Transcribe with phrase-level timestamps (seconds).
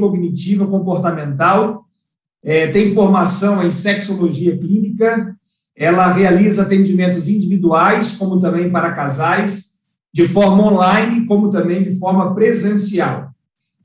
[0.00, 1.84] cognitiva comportamental,
[2.42, 5.36] é, tem formação em sexologia clínica,
[5.76, 9.80] ela realiza atendimentos individuais, como também para casais,
[10.12, 13.30] de forma online, como também de forma presencial.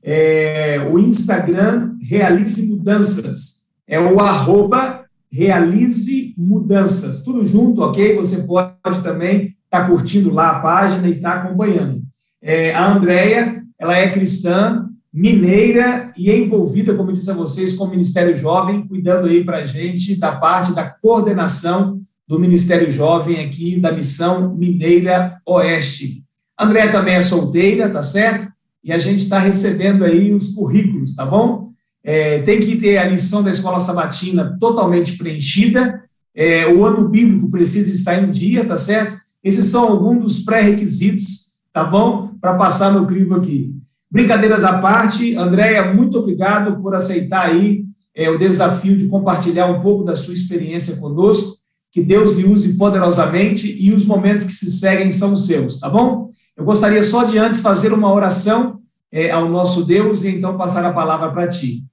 [0.02, 8.16] É, o Instagram Realize Mudanças, é o arroba Realize Mudanças, tudo junto, ok?
[8.16, 12.02] Você pode também estar tá curtindo lá a página e estar tá acompanhando.
[12.42, 17.84] É, a Andrea, ela é cristã, mineira e envolvida, como eu disse a vocês, com
[17.84, 23.42] o Ministério Jovem, cuidando aí para a gente da parte da coordenação do Ministério Jovem
[23.42, 26.22] aqui da Missão Mineira Oeste.
[26.60, 28.46] André também é solteira, tá certo?
[28.84, 31.70] E a gente está recebendo aí os currículos, tá bom?
[32.04, 36.02] É, tem que ter a lição da escola sabatina totalmente preenchida,
[36.34, 39.16] é, o ano bíblico precisa estar em dia, tá certo?
[39.42, 42.32] Esses são alguns dos pré-requisitos, tá bom?
[42.38, 43.74] Para passar no crivo aqui.
[44.16, 47.84] Brincadeiras à parte, Andréia, muito obrigado por aceitar aí
[48.14, 51.58] é, o desafio de compartilhar um pouco da sua experiência conosco.
[51.92, 55.90] Que Deus lhe use poderosamente e os momentos que se seguem são os seus, tá
[55.90, 56.30] bom?
[56.56, 58.80] Eu gostaria só de antes fazer uma oração
[59.12, 61.84] é, ao nosso Deus e então passar a palavra para ti.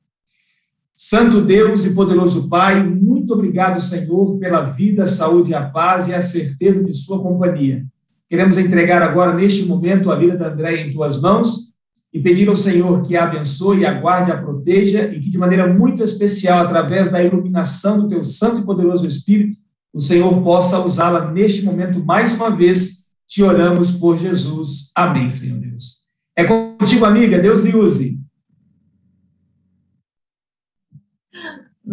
[0.96, 6.22] Santo Deus e poderoso Pai, muito obrigado, Senhor, pela vida, saúde, a paz e a
[6.22, 7.84] certeza de Sua companhia.
[8.30, 11.73] Queremos entregar agora, neste momento, a vida da Andréia em Tuas mãos
[12.14, 15.68] e pedir ao Senhor que a abençoe, a guarde, a proteja e que, de maneira
[15.68, 19.58] muito especial, através da iluminação do teu santo e poderoso Espírito,
[19.92, 23.04] o Senhor possa usá-la neste momento mais uma vez.
[23.28, 24.92] Te oramos por Jesus.
[24.96, 26.04] Amém, Senhor Deus.
[26.36, 27.40] É contigo, amiga.
[27.40, 28.20] Deus lhe use.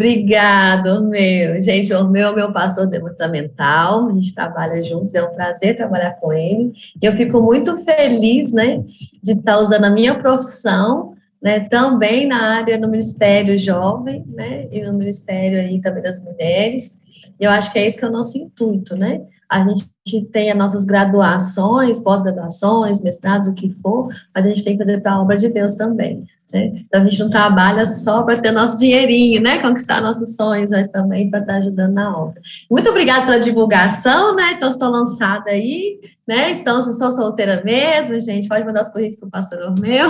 [0.00, 1.60] Obrigado, meu.
[1.60, 6.12] Gente, o meu é meu pastor departamental, a gente trabalha juntos, é um prazer trabalhar
[6.12, 6.72] com ele.
[7.02, 8.82] Eu fico muito feliz, né,
[9.22, 14.82] de estar usando a minha profissão, né, também na área no Ministério Jovem, né, e
[14.82, 16.98] no Ministério aí também das Mulheres.
[17.38, 19.20] Eu acho que é esse que é o nosso intuito, né?
[19.50, 24.78] A gente tem as nossas graduações, pós-graduações, mestrados, o que for, mas a gente tem
[24.78, 26.24] que fazer para a obra de Deus também.
[26.52, 26.82] Né?
[26.86, 29.58] Então, a gente não trabalha só para ter nosso dinheirinho, né?
[29.58, 32.40] Conquistar nossos sonhos, mas também para estar ajudando na obra.
[32.70, 34.52] Muito obrigada pela divulgação, né?
[34.52, 36.52] Então, estou lançada aí, né?
[36.54, 40.08] Se sou solteira mesmo, gente, pode mandar os currículos para o pastor meu.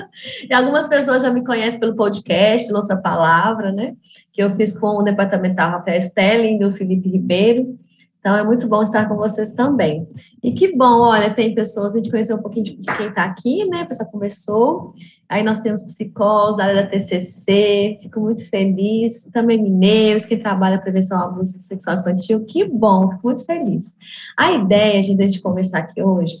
[0.48, 3.94] e algumas pessoas já me conhecem pelo podcast, Nossa Palavra, né?
[4.32, 7.78] Que eu fiz com o departamental Rafael Stelling e o Felipe Ribeiro.
[8.22, 10.06] Então, é muito bom estar com vocês também.
[10.40, 13.64] E que bom, olha, tem pessoas, a gente conheceu um pouquinho de, quem está aqui,
[13.64, 13.80] né?
[13.80, 14.94] A pessoa conversou.
[15.28, 19.28] Aí nós temos psicólogos da área da TCC, fico muito feliz.
[19.32, 22.44] Também mineiros, que trabalham a prevenção ao abuso sexual infantil.
[22.44, 23.96] Que bom, fico muito feliz.
[24.38, 26.36] A ideia, gente, de conversar aqui hoje,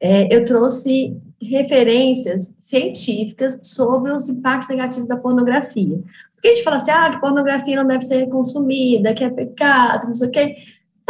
[0.00, 6.02] é, eu trouxe referências científicas sobre os impactos negativos da pornografia.
[6.34, 10.08] Porque a gente fala assim, ah, que pornografia não deve ser consumida, que é pecado,
[10.08, 10.56] não sei o quê.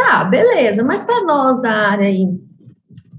[0.01, 2.27] Tá, beleza, mas para nós da área aí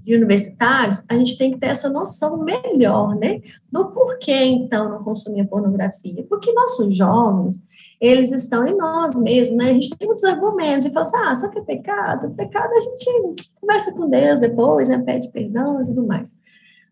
[0.01, 3.41] de universitários, a gente tem que ter essa noção melhor, né?
[3.71, 6.27] Do porquê, então, não consumir pornografia.
[6.29, 7.65] Porque nossos jovens,
[8.01, 9.71] eles estão em nós mesmos, né?
[9.71, 12.35] A gente tem muitos argumentos e fala assim, ah, só que é pecado?
[12.35, 15.01] Pecado a gente conversa com Deus depois, né?
[15.07, 16.35] Pede perdão e tudo mais.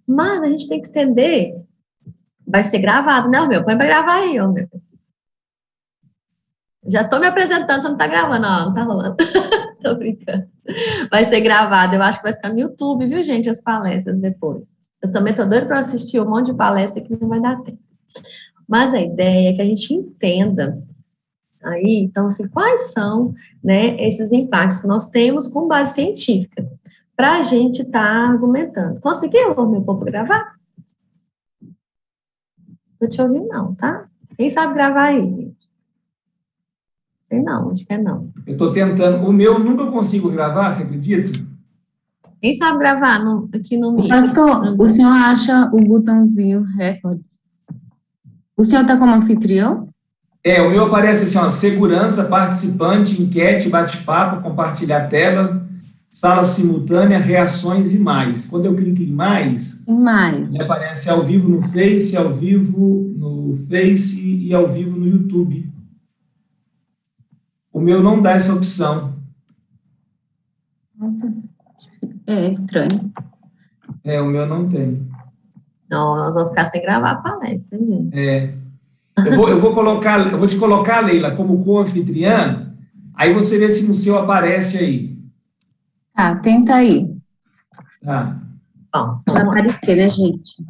[0.07, 1.61] Mas a gente tem que entender,
[2.47, 3.65] vai ser gravado, né, meu?
[3.65, 4.69] Põe para gravar aí, ó, meu.
[6.87, 9.17] Já estou me apresentando, você não está gravando, não, não está rolando.
[9.83, 10.47] Tô brincando.
[11.11, 14.81] Vai ser gravado, eu acho que vai ficar no YouTube, viu, gente, as palestras depois.
[15.03, 17.79] Eu também tô doido para assistir um monte de palestra que não vai dar tempo.
[18.69, 20.81] Mas a ideia é que a gente entenda
[21.63, 26.71] aí, então, assim, quais são, né, esses impactos que nós temos com base científica,
[27.17, 29.01] para a gente estar tá argumentando.
[29.01, 30.55] Conseguiu, meu povo, gravar?
[32.99, 34.09] Tô te ouvindo, não, tá?
[34.37, 35.53] Quem sabe gravar aí?
[37.31, 38.29] Sei não, acho que é não.
[38.45, 39.25] Eu estou tentando.
[39.25, 41.31] O meu nunca consigo gravar, você acredita?
[42.43, 44.09] Quem sabe gravar no, aqui no Meet?
[44.09, 47.21] Pastor, o senhor acha o botãozinho recorde?
[48.57, 49.89] O senhor está como anfitrião?
[50.43, 55.65] É, o meu aparece assim, ó, segurança, participante, enquete, bate-papo, compartilhar tela,
[56.11, 58.47] sala simultânea, reações e mais.
[58.47, 60.53] Quando eu clico em mais, em mais.
[60.59, 65.71] aparece ao vivo no Face, ao vivo no Face e ao vivo no YouTube.
[67.81, 69.15] O meu não dá essa opção.
[70.95, 71.33] Nossa,
[72.27, 73.11] é estranho.
[74.05, 75.11] É, o meu não tem.
[75.89, 78.11] Não, nós vamos ficar sem gravar a palestra, gente.
[78.13, 78.53] É.
[79.25, 82.71] Eu vou, eu vou colocar, eu vou te colocar, Leila, como co-anfitriã,
[83.15, 85.19] aí você vê se no seu aparece aí.
[86.15, 87.11] Tá, tenta aí.
[88.05, 88.43] Tá.
[88.95, 90.63] Bom, vai aparecer, né, gente?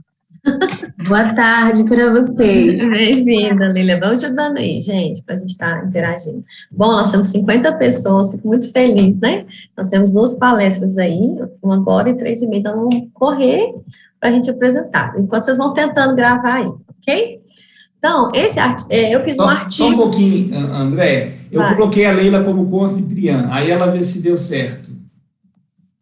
[1.09, 2.81] Boa tarde para vocês.
[2.91, 3.99] Bem-vinda, Lília.
[3.99, 6.45] Vamos ajudando aí, gente, para a gente estar tá interagindo.
[6.71, 9.45] Bom, nós temos 50 pessoas, fico muito feliz, né?
[9.77, 11.21] Nós temos duas palestras aí,
[11.63, 13.75] uma agora e três e meia, então vamos correr
[14.19, 15.15] para a gente apresentar.
[15.19, 17.41] Enquanto vocês vão tentando gravar aí, ok?
[17.99, 18.59] Então, esse
[18.89, 19.89] é, eu fiz só, um artigo.
[19.89, 21.35] Só um pouquinho, André.
[21.53, 21.77] Eu Vai.
[21.77, 24.91] coloquei a Leila como co-anfitriã, aí ela vê se deu certo.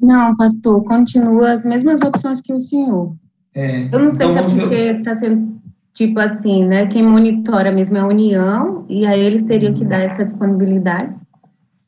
[0.01, 3.17] Não, pastor, continua as mesmas opções que o senhor.
[3.59, 5.59] É, eu não sei então se é porque está sendo
[5.93, 6.87] tipo assim, né?
[6.87, 11.13] Quem monitora mesmo é a União, e aí eles teriam que dar essa disponibilidade.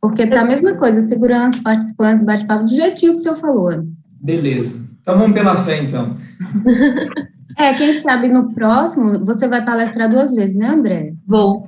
[0.01, 4.11] Porque tá a mesma coisa, segurança, participantes, bate-papo, do jeitinho que o senhor falou antes.
[4.21, 4.85] Beleza.
[5.01, 6.11] Então vamos pela fé, então.
[7.57, 11.13] é, quem sabe no próximo, você vai palestrar duas vezes, né, André?
[11.25, 11.67] Vou.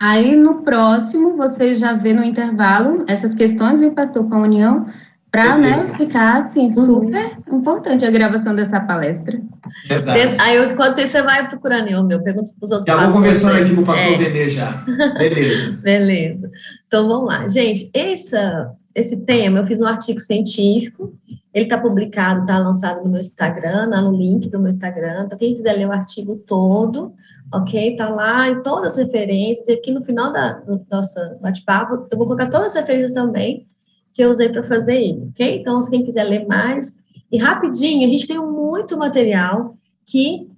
[0.00, 4.86] Aí no próximo, você já vê no intervalo essas questões, viu, pastor, com a União,
[5.30, 6.70] para né, ficar assim, uhum.
[6.70, 7.58] super uhum.
[7.58, 9.40] importante a gravação dessa palestra.
[9.86, 10.36] Verdade.
[10.40, 12.86] Aí, eu, enquanto isso, você vai procurando eu, meu, pergunta para os outros.
[12.86, 14.48] Já vou conversando aqui com o pastor é.
[14.48, 14.70] Já.
[15.18, 15.72] Beleza.
[15.82, 16.50] Beleza.
[16.86, 17.46] Então, vamos lá.
[17.46, 21.12] Gente, essa, esse tema, eu fiz um artigo científico,
[21.52, 25.24] ele está publicado, está lançado no meu Instagram, no link do meu Instagram.
[25.26, 27.12] Então, quem quiser ler o artigo todo,
[27.52, 27.92] ok?
[27.92, 29.68] Está lá em todas as referências.
[29.68, 33.67] E aqui no final da, do nosso bate-papo, eu vou colocar todas as referências também
[34.12, 35.60] que eu usei para fazer ele, ok?
[35.60, 36.98] Então, quem quiser ler mais,
[37.30, 39.76] e rapidinho, a gente tem muito material
[40.06, 40.48] que.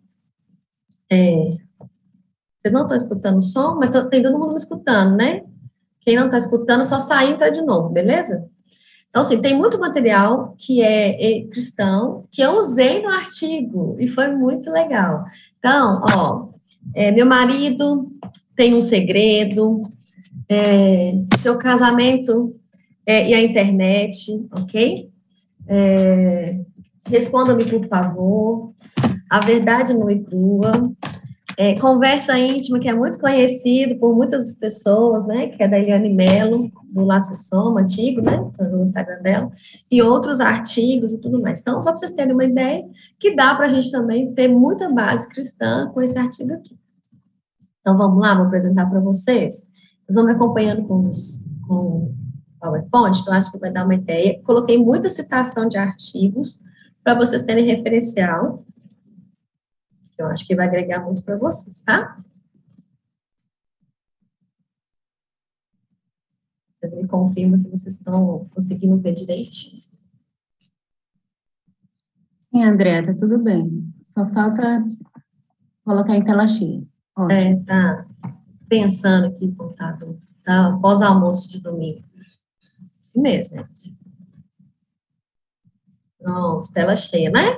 [1.10, 1.56] É,
[2.58, 5.42] vocês não estão escutando o som, mas tem todo mundo escutando, né?
[6.00, 8.46] Quem não está escutando, só sai e entra de novo, beleza?
[9.08, 14.06] Então, assim, tem muito material que é, é cristão, que eu usei no artigo, e
[14.06, 15.24] foi muito legal.
[15.58, 16.48] Então, ó,
[16.94, 18.10] é, meu marido
[18.54, 19.82] tem um segredo,
[20.48, 22.54] é, seu casamento
[23.06, 25.10] é, e a internet, ok?
[25.66, 26.60] É,
[27.08, 28.72] Responda-me, por favor.
[29.28, 30.72] A verdade não é crua.
[31.56, 35.48] É, conversa íntima, que é muito conhecido por muitas pessoas, né?
[35.48, 38.38] Que é da Eliane Mello, do Laço Soma, antigo, né?
[38.58, 39.52] No Instagram dela,
[39.90, 41.60] e outros artigos e tudo mais.
[41.60, 42.84] Então, só para vocês terem uma ideia,
[43.18, 46.78] que dá para a gente também ter muita base cristã com esse artigo aqui.
[47.80, 49.66] Então, vamos lá, vou apresentar para vocês.
[50.06, 52.14] Vocês vão me acompanhando com os, com
[52.60, 54.40] PowerPoint, que eu acho que vai dar uma ideia.
[54.42, 56.60] Coloquei muita citação de artigos
[57.02, 58.64] para vocês terem referencial,
[60.20, 62.22] eu acho que vai agregar muito para vocês, tá?
[66.78, 69.80] Vocês me confirmam se vocês estão conseguindo ver direitinho.
[72.52, 73.92] Sim, André, tá tudo bem.
[74.00, 74.84] Só falta
[75.84, 76.82] colocar em tela cheia.
[77.16, 77.32] Ótimo.
[77.32, 78.06] É, tá
[78.68, 80.78] pensando aqui, contado, tá?
[80.82, 82.09] Pós-almoço de domingo.
[83.10, 83.98] Assim mesmo, gente.
[86.16, 87.56] Pronto, tela cheia, né?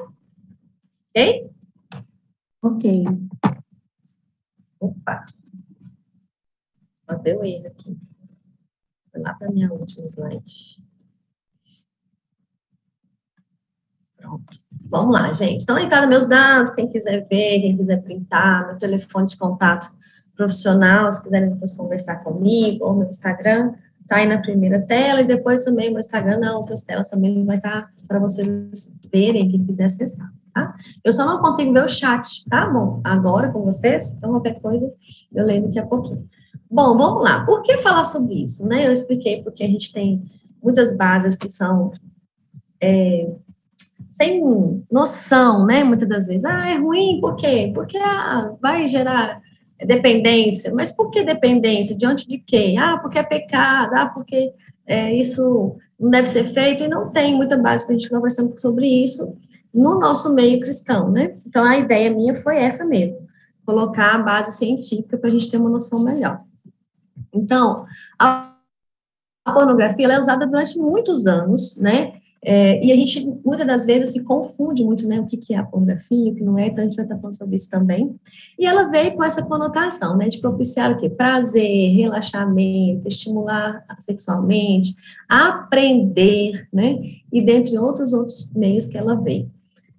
[1.10, 1.50] Ok?
[2.62, 3.04] Ok.
[4.80, 5.26] Opa.
[7.04, 7.98] Só deu erro aqui.
[9.10, 10.82] Foi lá para minha última slide.
[14.16, 14.58] Pronto.
[14.86, 15.60] Vamos lá, gente.
[15.60, 19.86] Estão entrados meus dados, quem quiser ver, quem quiser printar, meu telefone de contato
[20.34, 23.74] profissional, se quiserem depois conversar comigo, ou meu Instagram,
[24.08, 27.44] tá aí na primeira tela, e depois também o meu Instagram na outras telas também
[27.44, 30.74] vai estar tá para vocês verem, quem quiser acessar, tá?
[31.04, 33.00] Eu só não consigo ver o chat, tá bom?
[33.04, 34.92] Agora com vocês, então qualquer coisa
[35.34, 36.26] eu leio daqui a pouquinho.
[36.70, 37.44] Bom, vamos lá.
[37.44, 38.86] Por que falar sobre isso, né?
[38.86, 40.22] Eu expliquei porque a gente tem
[40.62, 41.92] muitas bases que são
[42.82, 43.30] é,
[44.10, 44.42] sem
[44.90, 45.84] noção, né?
[45.84, 47.70] Muitas das vezes, ah, é ruim, por quê?
[47.74, 49.40] Porque ah, vai gerar
[49.86, 50.72] dependência.
[50.74, 51.96] Mas por que dependência?
[51.96, 52.74] Diante de quê?
[52.78, 54.52] Ah, porque é pecado, ah, porque
[54.86, 58.44] é, isso não deve ser feito, e não tem muita base para a gente conversar
[58.56, 59.36] sobre isso
[59.72, 61.36] no nosso meio cristão, né?
[61.46, 63.18] Então, a ideia minha foi essa mesmo,
[63.64, 66.38] colocar a base científica para a gente ter uma noção melhor.
[67.32, 67.86] Então,
[68.18, 68.52] a
[69.46, 72.14] pornografia é usada durante muitos anos, né?
[72.44, 75.58] É, e a gente, muitas das vezes, se confunde muito, né, o que, que é
[75.58, 78.16] a pornografia, o que não é, então a gente vai estar falando sobre isso também.
[78.58, 81.08] E ela veio com essa conotação, né, de propiciar o quê?
[81.08, 84.96] Prazer, relaxamento, estimular sexualmente,
[85.28, 86.98] aprender, né,
[87.32, 89.48] e dentre outros outros meios que ela veio.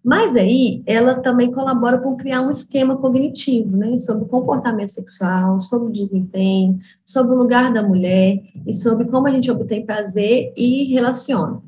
[0.03, 5.62] Mas aí, ela também colabora com criar um esquema cognitivo, né, sobre o comportamento sexual,
[5.62, 10.51] sobre o desempenho, sobre o lugar da mulher e sobre como a gente obtém prazer
[10.57, 11.62] e relaciona.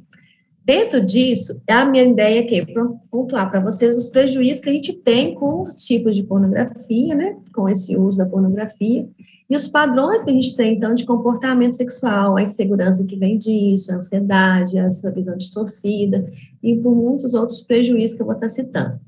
[0.65, 2.65] Dentro disso, a minha ideia é
[3.11, 7.37] pontuar para vocês os prejuízos que a gente tem com os tipos de pornografia, né,
[7.53, 9.07] com esse uso da pornografia,
[9.47, 13.37] e os padrões que a gente tem, então, de comportamento sexual, a insegurança que vem
[13.37, 16.27] disso, a ansiedade, essa visão distorcida,
[16.63, 18.99] e por muitos outros prejuízos que eu vou estar citando.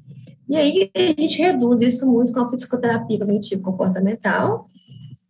[0.47, 3.63] E aí a gente reduz isso muito com a psicoterapia cognitivo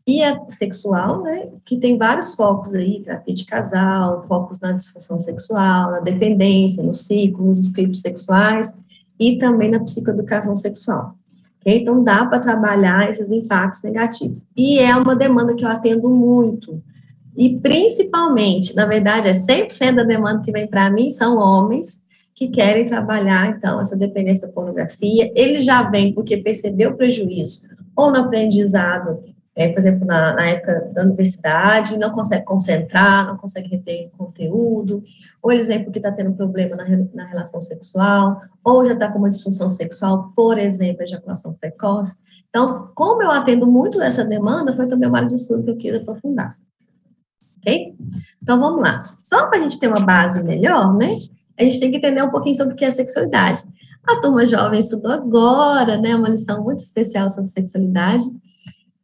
[0.08, 4.72] comportamental e a sexual, né, que tem vários focos aí, terapia de casal, focos na
[4.72, 8.80] disfunção sexual, na dependência, no ciclo, nos scripts sexuais
[9.20, 11.16] e também na psicoeducação sexual.
[11.60, 11.82] Okay?
[11.82, 14.46] Então, dá para trabalhar esses impactos negativos.
[14.56, 16.82] E é uma demanda que eu atendo muito.
[17.36, 22.48] E principalmente, na verdade, é 100% da demanda que vem para mim são homens que
[22.48, 25.32] querem trabalhar, então, essa dependência da pornografia.
[25.36, 29.20] Ele já vem porque percebeu o prejuízo, ou no aprendizado,
[29.58, 35.04] é, por exemplo, na, na, época da universidade, não consegue concentrar, não consegue reter conteúdo,
[35.42, 39.18] ou eles vêm porque está tendo problema na, na relação sexual, ou já está com
[39.18, 42.20] uma disfunção sexual, por exemplo, ejaculação precoce.
[42.52, 45.78] Então, como eu atendo muito dessa demanda, foi também uma área de estudo que eu
[45.78, 46.56] quis aprofundar.
[47.58, 47.96] Ok?
[48.40, 49.00] Então, vamos lá.
[49.00, 51.10] Só para a gente ter uma base melhor, né?
[51.60, 53.62] A gente tem que entender um pouquinho sobre o que é sexualidade.
[54.06, 56.16] A turma jovem estudou agora, né?
[56.16, 58.24] Uma lição muito especial sobre sexualidade.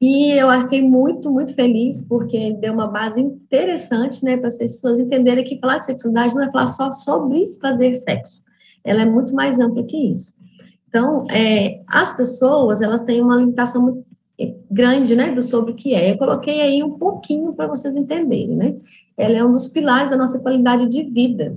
[0.06, 5.00] E eu fiquei muito, muito feliz, porque deu uma base interessante, né, para as pessoas
[5.00, 8.44] entenderem que falar de sexualidade não é falar só sobre fazer sexo.
[8.84, 10.34] Ela é muito mais ampla que isso.
[10.90, 14.06] Então, é, as pessoas, elas têm uma limitação muito
[14.70, 16.12] grande, né, do sobre o que é.
[16.12, 18.76] Eu coloquei aí um pouquinho para vocês entenderem, né?
[19.16, 21.56] Ela é um dos pilares da nossa qualidade de vida.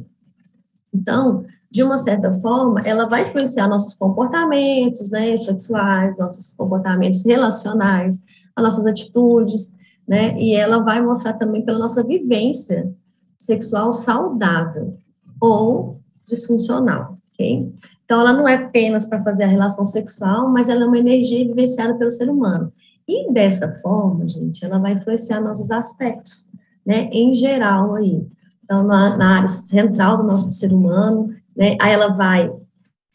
[0.95, 8.25] Então, de uma certa forma, ela vai influenciar nossos comportamentos, né, sexuais, nossos comportamentos relacionais,
[8.55, 9.75] as nossas atitudes,
[10.07, 10.39] né?
[10.41, 12.93] E ela vai mostrar também pela nossa vivência
[13.37, 14.99] sexual saudável
[15.41, 17.73] ou disfuncional, ok?
[18.05, 21.45] Então, ela não é apenas para fazer a relação sexual, mas ela é uma energia
[21.45, 22.73] vivenciada pelo ser humano.
[23.07, 26.49] E dessa forma, gente, ela vai influenciar nossos aspectos,
[26.85, 27.09] né?
[27.13, 28.25] Em geral aí.
[28.65, 31.77] Então, na, na área central do nosso ser humano, né?
[31.81, 32.51] Aí ela vai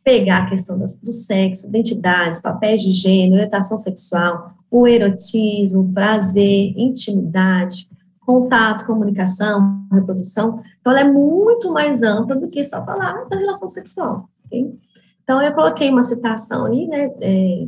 [0.03, 7.87] pegar a questão do, sexo, identidades, papéis de gênero, orientação sexual, o erotismo, prazer, intimidade,
[8.19, 10.61] contato, comunicação, reprodução.
[10.79, 14.29] Então, ela é muito mais ampla do que só falar da relação sexual.
[14.45, 14.73] Okay?
[15.23, 17.67] Então, eu coloquei uma citação aí, né, é,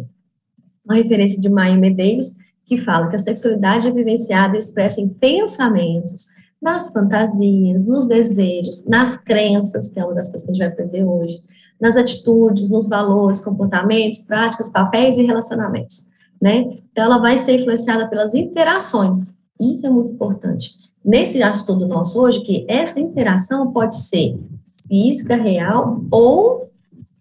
[0.84, 5.10] uma referência de Maia Medeiros, que fala que a sexualidade é vivenciada e expressa em
[5.10, 6.30] pensamentos,
[6.64, 10.74] nas fantasias, nos desejos, nas crenças, que é uma das coisas que a gente vai
[10.74, 11.44] aprender hoje,
[11.80, 16.78] nas atitudes, nos valores, comportamentos, práticas, papéis e relacionamentos né?
[16.92, 19.38] Então, ela vai ser influenciada pelas interações.
[19.58, 20.78] Isso é muito importante.
[21.04, 24.38] Nesse estudo nosso hoje, que essa interação pode ser
[24.86, 26.70] física, real ou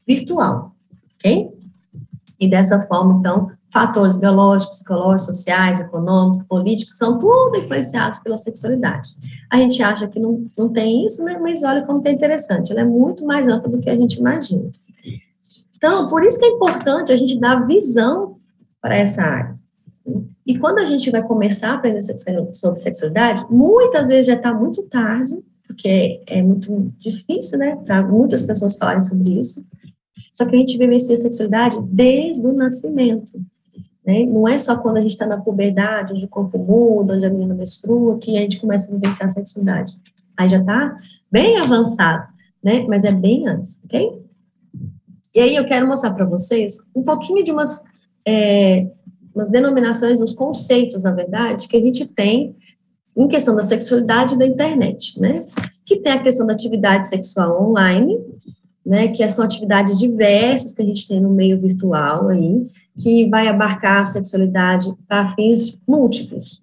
[0.05, 0.73] virtual,
[1.15, 1.53] ok?
[2.41, 9.17] E dessa forma, então, fatores biológicos, psicológicos, sociais, econômicos, políticos, são tudo influenciados pela sexualidade.
[9.51, 11.39] A gente acha que não, não tem isso, né?
[11.39, 14.71] mas olha como é interessante, ela é muito mais ampla do que a gente imagina.
[15.77, 18.37] Então, por isso que é importante a gente dar visão
[18.81, 19.57] para essa área.
[20.47, 22.01] E quando a gente vai começar a aprender
[22.53, 28.43] sobre sexualidade, muitas vezes já está muito tarde, porque é muito difícil, né, para muitas
[28.43, 29.65] pessoas falarem sobre isso.
[30.33, 33.33] Só que a gente vivencia a sexualidade desde o nascimento.
[34.05, 34.25] Né?
[34.25, 37.31] Não é só quando a gente está na puberdade, onde o corpo muda, onde a
[37.31, 39.97] menina menstrua, que a gente começa a vivenciar a sexualidade.
[40.37, 40.97] Aí já está
[41.31, 42.27] bem avançado,
[42.63, 42.85] né?
[42.89, 44.23] Mas é bem antes, ok?
[45.35, 47.85] E aí eu quero mostrar para vocês um pouquinho de umas
[48.27, 48.87] é,
[49.35, 52.55] umas denominações, uns conceitos, na verdade, que a gente tem
[53.17, 55.45] em questão da sexualidade da internet, né?
[55.85, 58.19] Que tem a questão da atividade sexual online,
[58.85, 59.09] né?
[59.09, 62.67] Que são atividades diversas que a gente tem no meio virtual aí,
[62.97, 66.63] que vai abarcar a sexualidade para fins múltiplos,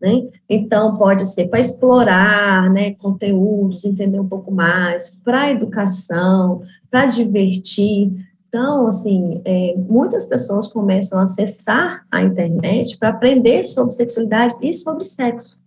[0.00, 0.28] né?
[0.48, 8.12] Então, pode ser para explorar, né, conteúdos, entender um pouco mais, para educação, para divertir,
[8.52, 14.74] então, assim, é, muitas pessoas começam a acessar a internet para aprender sobre sexualidade e
[14.74, 15.58] sobre sexo.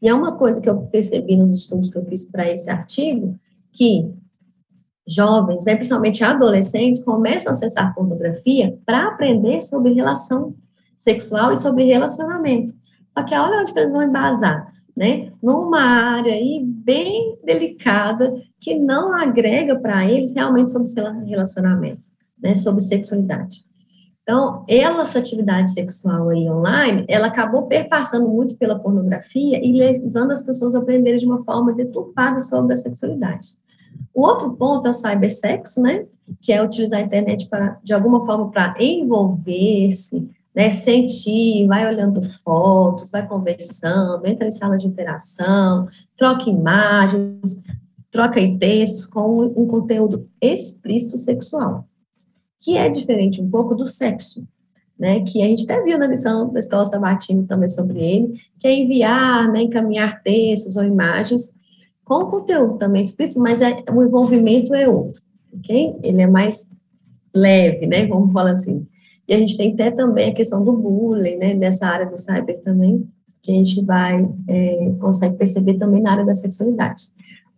[0.00, 3.36] E é uma coisa que eu percebi nos estudos que eu fiz para esse artigo,
[3.72, 4.08] que
[5.08, 10.54] jovens, né, principalmente adolescentes, começam a acessar pornografia para aprender sobre relação
[10.96, 12.72] sexual e sobre relacionamento.
[13.10, 15.32] Só que olha onde eles vão embasar, né?
[15.42, 20.90] Numa área aí bem delicada que não agrega para eles realmente sobre
[21.26, 22.08] relacionamento
[22.40, 23.66] né, sobre sexualidade.
[24.22, 30.32] Então, ela, essa atividade sexual aí online, ela acabou perpassando muito pela pornografia e levando
[30.32, 33.48] as pessoas a aprenderem de uma forma deturpada sobre a sexualidade.
[34.18, 36.04] O outro ponto é o cybersexo, né,
[36.40, 42.20] que é utilizar a internet para, de alguma forma, para envolver-se, né, sentir, vai olhando
[42.20, 47.62] fotos, vai conversando, entra em sala de interação, troca imagens,
[48.10, 51.86] troca textos com um conteúdo explícito sexual.
[52.60, 54.44] que é diferente um pouco do sexo,
[54.98, 58.66] né, que a gente até viu na lição da Escola Sabatina também sobre ele, que
[58.66, 61.56] é enviar, né, encaminhar textos ou imagens
[62.08, 65.20] com conteúdo também explícito, mas é, o envolvimento é outro,
[65.52, 65.94] ok?
[66.02, 66.72] Ele é mais
[67.34, 68.86] leve, né, vamos falar assim.
[69.28, 72.62] E a gente tem até também a questão do bullying, né, nessa área do cyber
[72.62, 73.06] também,
[73.42, 77.04] que a gente vai, é, consegue perceber também na área da sexualidade.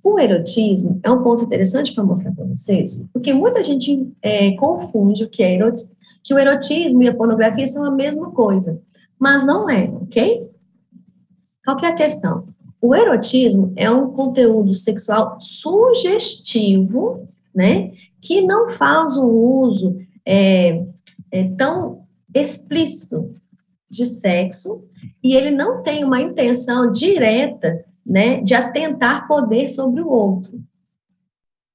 [0.02, 5.22] O erotismo é um ponto interessante para mostrar para vocês, porque muita gente é, confunde
[5.22, 5.90] o que é erotismo,
[6.24, 8.80] que o erotismo e a pornografia são a mesma coisa,
[9.16, 10.50] mas não é, ok?
[11.64, 12.48] Qual que é a questão?
[12.80, 20.82] O erotismo é um conteúdo sexual sugestivo, né, que não faz um uso é,
[21.30, 23.34] é, tão explícito
[23.90, 24.84] de sexo
[25.22, 30.60] e ele não tem uma intenção direta né, de atentar poder sobre o outro.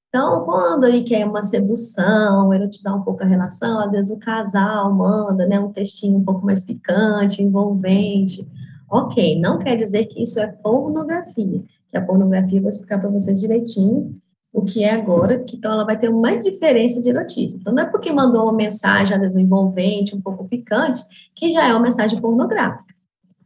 [0.08, 4.92] Então, quando ele quer uma sedução, erotizar um pouco a relação, às vezes o casal
[4.94, 8.48] manda né, um textinho um pouco mais picante, envolvente.
[8.88, 13.40] Ok, não quer dizer que isso é pornografia, que a pornografia vou explicar para vocês
[13.40, 14.16] direitinho
[14.52, 17.58] o que é agora, que então ela vai ter uma diferença de erotismo.
[17.60, 21.02] Então, não é porque mandou uma mensagem, às vezes, envolvente, um pouco picante,
[21.34, 22.94] que já é uma mensagem pornográfica,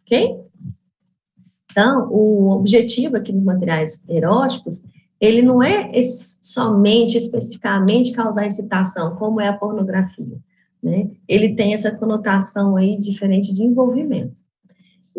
[0.02, 0.38] ok?
[1.68, 4.84] Então, o objetivo aqui dos materiais eróticos,
[5.20, 10.38] ele não é somente, especificamente, causar excitação, como é a pornografia,
[10.80, 11.10] né?
[11.26, 14.40] Ele tem essa conotação aí diferente de envolvimento.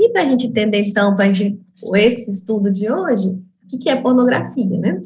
[0.02, 3.38] E para a gente entender, então, para esse estudo de hoje,
[3.72, 5.00] o que é pornografia, né?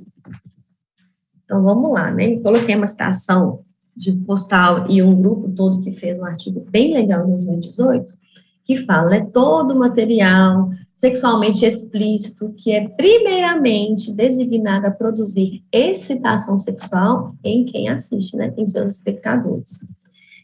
[1.44, 2.38] Então, vamos lá, né?
[2.38, 3.60] Coloquei uma citação
[3.94, 8.14] de postal e um grupo todo que fez um artigo bem legal em 2018,
[8.64, 17.36] que fala, né, todo material sexualmente explícito que é primeiramente designado a produzir excitação sexual
[17.44, 19.86] em quem assiste, né, em seus espectadores.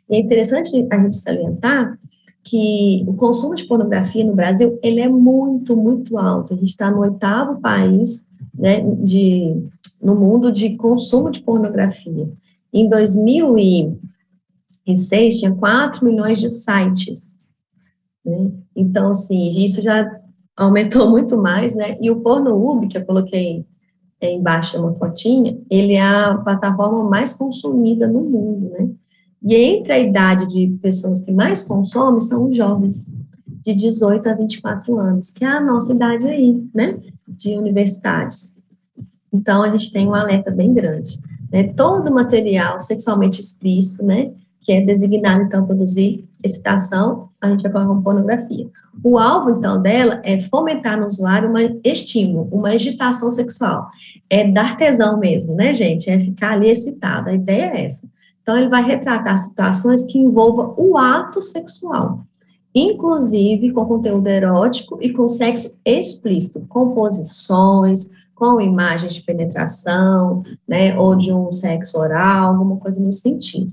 [0.09, 1.97] E é interessante a gente salientar
[2.43, 6.53] que o consumo de pornografia no Brasil, ele é muito, muito alto.
[6.53, 9.55] A gente está no oitavo país, né, de
[10.01, 12.27] no mundo de consumo de pornografia.
[12.73, 17.39] Em 2006, tinha 4 milhões de sites.
[18.25, 18.51] Né?
[18.75, 20.19] Então, assim, isso já
[20.57, 21.97] aumentou muito mais, né?
[22.01, 23.63] E o Pornhub, que eu coloquei
[24.21, 28.89] embaixo uma fotinha, ele é a plataforma mais consumida no mundo, né?
[29.43, 33.13] E entre a idade de pessoas que mais consomem são os jovens,
[33.47, 36.97] de 18 a 24 anos, que é a nossa idade aí, né?
[37.27, 38.55] De universitários.
[39.31, 41.19] Então, a gente tem um alerta bem grande.
[41.51, 41.71] Né?
[41.75, 47.91] Todo material sexualmente explícito, né, que é designado, então, produzir excitação, a gente vai colocar
[47.91, 48.67] uma pornografia.
[49.03, 53.87] O alvo, então, dela é fomentar no usuário um estímulo, uma agitação sexual.
[54.29, 56.09] É dar tesão mesmo, né, gente?
[56.09, 57.29] É ficar ali excitado.
[57.29, 58.07] A ideia é essa.
[58.51, 62.19] Então, ele vai retratar situações que envolvam o ato sexual,
[62.75, 71.15] inclusive com conteúdo erótico e com sexo explícito, composições, com imagens de penetração, né, ou
[71.15, 73.71] de um sexo oral, alguma coisa nesse sentido.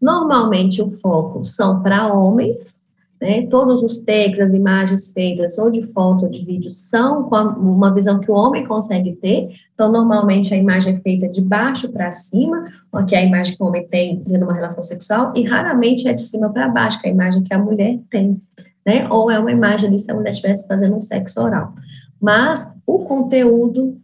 [0.00, 2.79] Normalmente o foco são para homens,
[3.20, 7.36] né, todos os takes, as imagens feitas ou de foto ou de vídeo são com
[7.36, 11.92] uma visão que o homem consegue ter, então normalmente a imagem é feita de baixo
[11.92, 12.64] para cima,
[13.06, 16.14] que é a imagem que o homem tem tendo uma relação sexual, e raramente é
[16.14, 18.40] de cima para baixo, que é a imagem que a mulher tem,
[18.86, 21.74] né, ou é uma imagem ali se a mulher estivesse fazendo um sexo oral.
[22.18, 23.98] Mas o conteúdo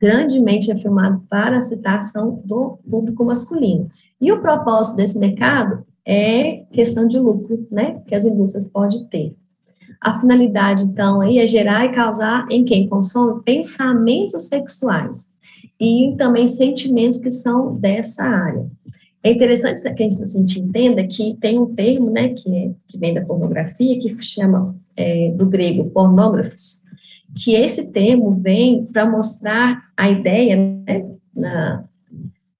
[0.00, 3.88] grandemente é filmado para a citação do público masculino.
[4.20, 9.34] E o propósito desse mercado é questão de lucro, né, que as indústrias podem ter.
[10.00, 15.32] A finalidade, então, aí é gerar e causar em quem consome pensamentos sexuais
[15.80, 18.66] e também sentimentos que são dessa área.
[19.22, 23.14] É interessante que a gente entenda que tem um termo, né, que, é, que vem
[23.14, 26.82] da pornografia, que chama é, do grego pornógrafos,
[27.34, 31.84] que esse termo vem para mostrar a ideia né, na,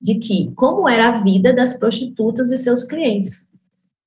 [0.05, 3.51] de que como era a vida das prostitutas e seus clientes.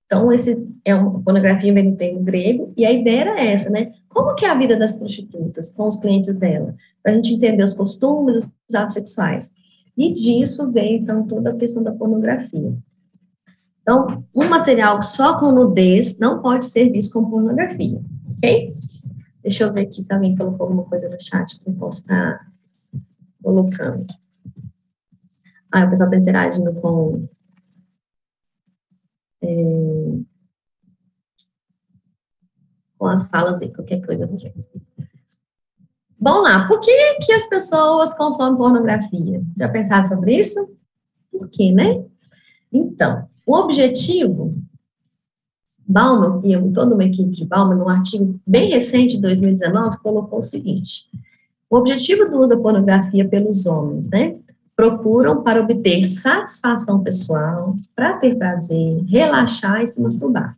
[0.05, 3.91] Então, esse é uma pornografia vem do termo grego, e a ideia era essa, né?
[4.07, 6.75] Como que é a vida das prostitutas com os clientes dela?
[7.01, 9.51] Para a gente entender os costumes, os atos sexuais.
[9.97, 12.77] E disso veio, então, toda a questão da pornografia.
[13.81, 17.99] Então, um material só com nudez não pode ser visto como pornografia,
[18.37, 18.75] ok?
[19.41, 22.47] Deixa eu ver aqui se alguém colocou alguma coisa no chat que eu posso estar
[23.41, 24.05] colocando.
[25.77, 27.27] Ah, o pessoal está interagindo com.
[29.43, 30.17] É,
[32.97, 34.55] com as falas aí, qualquer coisa vou ver.
[36.19, 39.43] Vamos lá, por que, que as pessoas consomem pornografia?
[39.55, 40.67] Já pensaram sobre isso?
[41.31, 42.03] Por quê, né?
[42.73, 44.57] Então, o objetivo,
[45.87, 50.43] Bauman, e toda uma equipe de Bauman, num artigo bem recente, de 2019, colocou o
[50.43, 51.07] seguinte,
[51.69, 54.39] o objetivo do uso da pornografia pelos homens, né,
[54.77, 60.55] procuram para obter satisfação pessoal, para ter prazer, relaxar e se masturbar.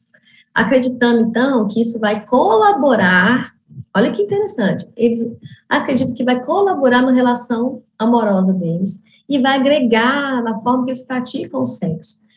[0.54, 3.54] Acreditando, então, que isso vai colaborar,
[3.96, 5.26] olha que interessante, eles
[5.70, 11.08] acreditam que vai colaborar na relação amorosa deles e vai agregar na forma que eles
[11.08, 12.28] praticam o sexo.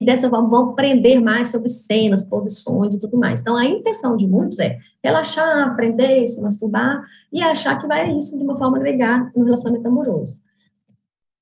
[0.00, 3.42] E dessa forma vão aprender mais sobre cenas, posições e tudo mais.
[3.42, 8.38] Então, a intenção de muitos é relaxar, aprender, se masturbar e achar que vai isso
[8.38, 10.38] de uma forma agregar no relacionamento amoroso.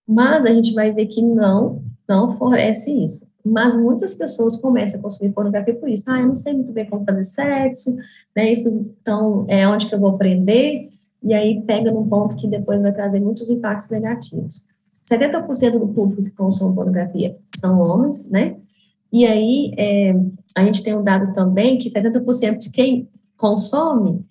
[0.07, 3.29] Mas a gente vai ver que não, não favorece isso.
[3.44, 6.11] Mas muitas pessoas começam a consumir pornografia por isso.
[6.11, 7.97] Ah, eu não sei muito bem como fazer sexo,
[8.35, 8.51] né?
[8.51, 8.68] Isso,
[9.01, 10.88] então, é onde que eu vou aprender.
[11.23, 14.66] E aí pega num ponto que depois vai trazer muitos impactos negativos.
[15.11, 18.57] 70% do público que consome pornografia são homens, né?
[19.12, 20.14] E aí, é,
[20.55, 24.25] a gente tem um dado também que 70% de quem consome,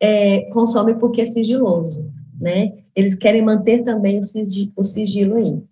[0.00, 2.08] é, consome porque é sigiloso,
[2.40, 2.72] né?
[2.94, 5.62] Eles querem manter também o sigilo, o sigilo aí.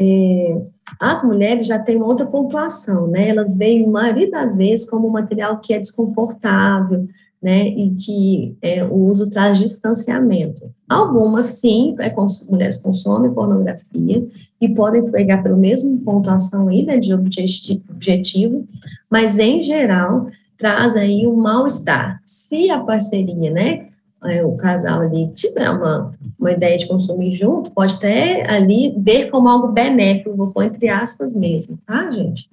[0.00, 0.62] É,
[0.98, 3.28] as mulheres já têm outra pontuação, né?
[3.28, 7.06] Elas veem, a maioria das vezes, como um material que é desconfortável,
[7.42, 10.70] né, e que é, o uso traz distanciamento.
[10.88, 14.24] Algumas, sim, é, cons mulheres consomem pornografia
[14.60, 18.68] e podem pegar pelo mesmo pontuação aí, né, de objetivo, objetivo,
[19.10, 22.22] mas, em geral, traz aí um mal-estar.
[22.24, 23.88] Se a parceria, né,
[24.24, 29.30] é, o casal ali tiver uma, uma ideia de consumir junto, pode até ali ver
[29.30, 32.48] como algo benéfico, vou pôr entre aspas mesmo, tá, gente?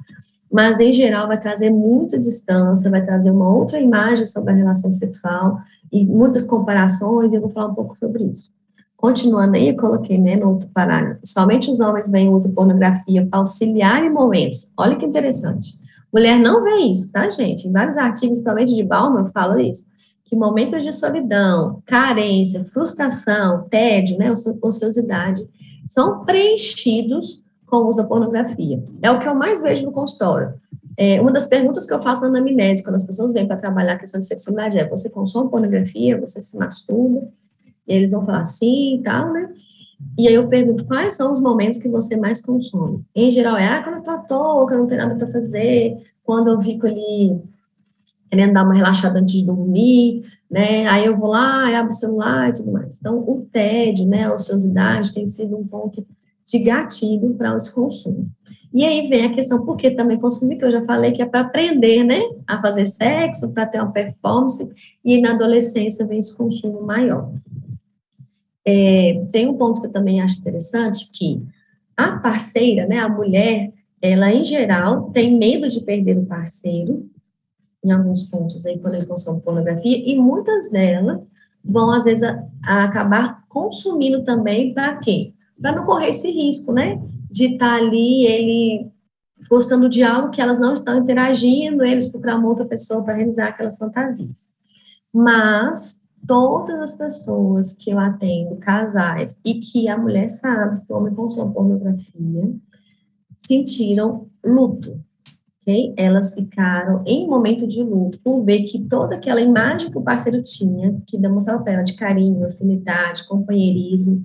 [0.51, 4.91] Mas em geral vai trazer muita distância, vai trazer uma outra imagem sobre a relação
[4.91, 5.59] sexual
[5.91, 8.51] e muitas comparações, e eu vou falar um pouco sobre isso.
[8.97, 13.25] Continuando aí, eu coloquei né, no outro parágrafo, somente os homens veem o uso pornografia
[13.25, 14.73] para auxiliar em momentos.
[14.77, 15.79] Olha que interessante.
[16.11, 17.67] Mulher não vê isso, tá, gente?
[17.67, 19.87] Em vários artigos, principalmente de Bauman, fala isso.
[20.25, 25.47] Que momentos de solidão, carência, frustração, tédio, né, ociosidade,
[25.87, 28.83] são preenchidos com uso da pornografia.
[29.01, 30.53] É o que eu mais vejo no consultório.
[30.97, 33.93] É, uma das perguntas que eu faço na anamnese, quando as pessoas vêm para trabalhar
[33.93, 36.19] a questão de sexualidade, é: você consome pornografia?
[36.19, 37.27] Você se masturba?
[37.87, 39.49] E eles vão falar sim e tal, né?
[40.17, 43.05] E aí eu pergunto: quais são os momentos que você mais consome?
[43.15, 45.27] Em geral, é ah, quando eu tô à toa, que eu não tenho nada para
[45.27, 47.41] fazer, quando eu fico ali
[48.29, 50.85] querendo dar uma relaxada antes de dormir, né?
[50.87, 52.99] Aí eu vou lá, abro o celular e tudo mais.
[52.99, 56.05] Então, o TED, né, a ociosidade tem sido um ponto
[56.49, 58.29] de gatilho para esse consumo.
[58.71, 61.25] E aí vem a questão, por que também consumir, que eu já falei que é
[61.25, 64.69] para aprender, né, a fazer sexo, para ter uma performance,
[65.03, 67.31] e na adolescência vem esse consumo maior.
[68.65, 71.41] É, tem um ponto que eu também acho interessante, que
[71.97, 77.09] a parceira, né, a mulher, ela em geral tem medo de perder o parceiro,
[77.83, 81.19] em alguns pontos aí, quando ele consome pornografia, e muitas delas
[81.65, 85.33] vão, às vezes, a, a acabar consumindo também para quê?
[85.61, 87.01] Para não correr esse risco, né?
[87.29, 88.91] De estar tá ali ele
[89.49, 93.47] gostando de algo que elas não estão interagindo, eles procurar uma outra pessoa para realizar
[93.47, 94.51] aquelas fantasias.
[95.13, 100.97] Mas todas as pessoas que eu atendo, casais, e que a mulher sabe que o
[100.97, 102.53] homem consome pornografia,
[103.33, 104.99] sentiram luto.
[105.61, 105.93] Okay?
[105.97, 110.41] Elas ficaram em momento de luto por ver que toda aquela imagem que o parceiro
[110.43, 114.23] tinha, que demonstrava para ela de carinho, afinidade, companheirismo,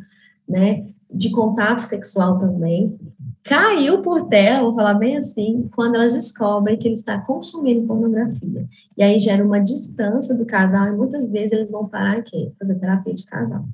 [0.48, 2.98] né, de contato sexual também,
[3.44, 8.68] caiu por terra, vou falar bem assim, quando elas descobrem que ele está consumindo pornografia.
[8.96, 12.74] E aí gera uma distância do casal, e muitas vezes eles vão parar aqui, fazer
[12.76, 13.64] terapia de casal.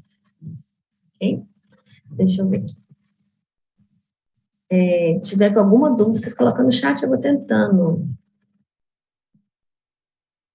[1.14, 1.42] Ok?
[2.10, 2.74] Deixa eu ver aqui.
[4.72, 8.06] É, tiver alguma dúvida, vocês colocam no chat, eu vou tentando.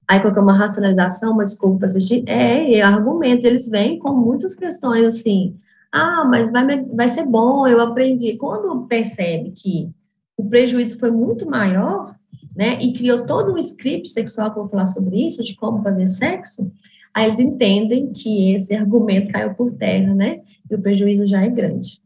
[0.08, 2.24] Aí colocar uma racionalização, uma desculpa para assistir.
[2.28, 5.60] É, e argumentos, eles vêm com muitas questões assim
[5.96, 8.36] ah, mas vai, vai ser bom, eu aprendi.
[8.36, 9.90] Quando percebe que
[10.36, 12.14] o prejuízo foi muito maior,
[12.54, 16.70] né, e criou todo um script sexual, vou falar sobre isso, de como fazer sexo,
[17.14, 21.50] aí eles entendem que esse argumento caiu por terra, né, e o prejuízo já é
[21.50, 22.02] grande.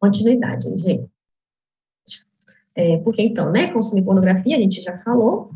[0.00, 1.08] Continuidade, gente.
[2.74, 5.50] É, porque então, né, consumir pornografia, a gente já falou.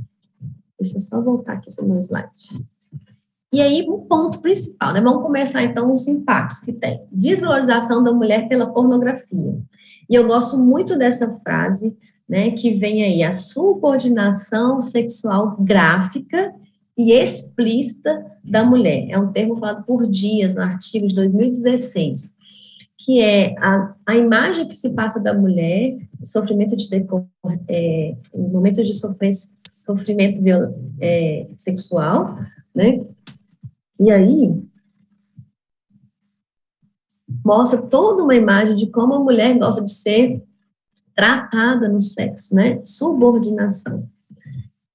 [0.79, 2.31] Deixa eu só voltar aqui para o meu slide.
[3.53, 5.01] E aí, o ponto principal, né?
[5.03, 7.03] Vamos começar então os impactos que tem.
[7.13, 9.59] Desvalorização da mulher pela pornografia.
[10.09, 11.95] E eu gosto muito dessa frase,
[12.27, 12.51] né?
[12.53, 16.55] Que vem aí, a subordinação sexual gráfica
[16.97, 19.09] e explícita da mulher.
[19.11, 22.35] É um termo falado por Dias, no artigo de 2016,
[22.99, 26.89] que é a, a imagem que se passa da mulher, sofrimento de
[27.69, 30.41] é, momentos de sofrimento
[31.01, 32.39] é, sexual,
[32.75, 33.01] né?
[34.03, 34.53] E aí
[37.45, 40.43] mostra toda uma imagem de como a mulher gosta de ser
[41.15, 42.81] tratada no sexo, né?
[42.85, 44.09] Subordinação.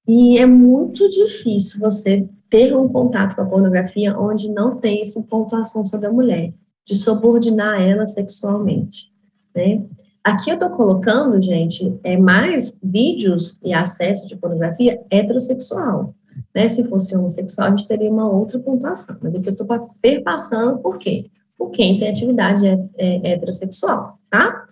[0.06, 5.22] E é muito difícil você ter um contato com a pornografia onde não tem essa
[5.22, 6.52] pontuação sobre a mulher
[6.84, 9.10] de subordinar ela sexualmente,
[9.54, 9.86] né?
[10.22, 16.14] Aqui eu estou colocando, gente, é mais vídeos e acesso de pornografia heterossexual.
[16.54, 16.68] Né?
[16.68, 19.16] Se fosse homossexual, a gente teria uma outra pontuação.
[19.22, 19.66] Mas aqui eu estou
[20.00, 21.30] perpassando por quê?
[21.56, 24.66] Por quem tem atividade é, é, heterossexual, tá?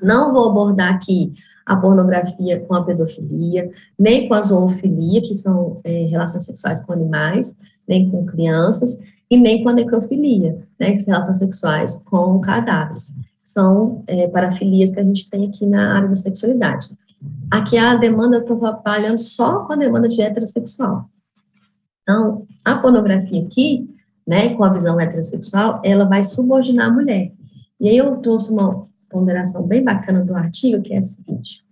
[0.00, 1.32] Não vou abordar aqui
[1.64, 6.92] a pornografia com a pedofilia, nem com a zoofilia, que são é, relações sexuais com
[6.92, 12.38] animais, nem com crianças, e nem com a necrofilia, né, que são relações sexuais com
[12.40, 13.16] cadáveres.
[13.42, 16.90] São é, parafilias que a gente tem aqui na área da sexualidade.
[17.52, 21.04] Aqui a demanda, eu estou trabalhando só com a demanda de heterossexual.
[22.02, 23.94] Então, a pornografia aqui,
[24.26, 27.30] né, com a visão heterossexual, ela vai subordinar a mulher.
[27.78, 31.62] E aí eu trouxe uma ponderação bem bacana do artigo, que é a seguinte.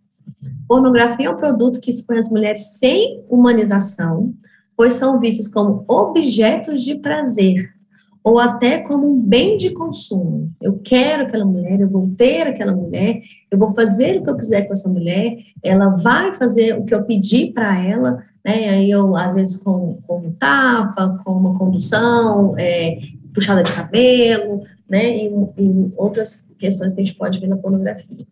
[0.68, 4.34] Pornografia é um produto que expõe as mulheres sem humanização,
[4.76, 7.74] pois são vistos como objetos de prazer,
[8.22, 10.52] ou até como um bem de consumo.
[10.60, 14.36] Eu quero aquela mulher, eu vou ter aquela mulher, eu vou fazer o que eu
[14.36, 18.68] quiser com essa mulher, ela vai fazer o que eu pedi para ela, né?
[18.68, 22.98] Aí eu, às vezes, com, com tapa, com uma condução, é,
[23.34, 25.16] puxada de cabelo, né?
[25.16, 25.28] E,
[25.58, 28.26] e outras questões que a gente pode ver na pornografia.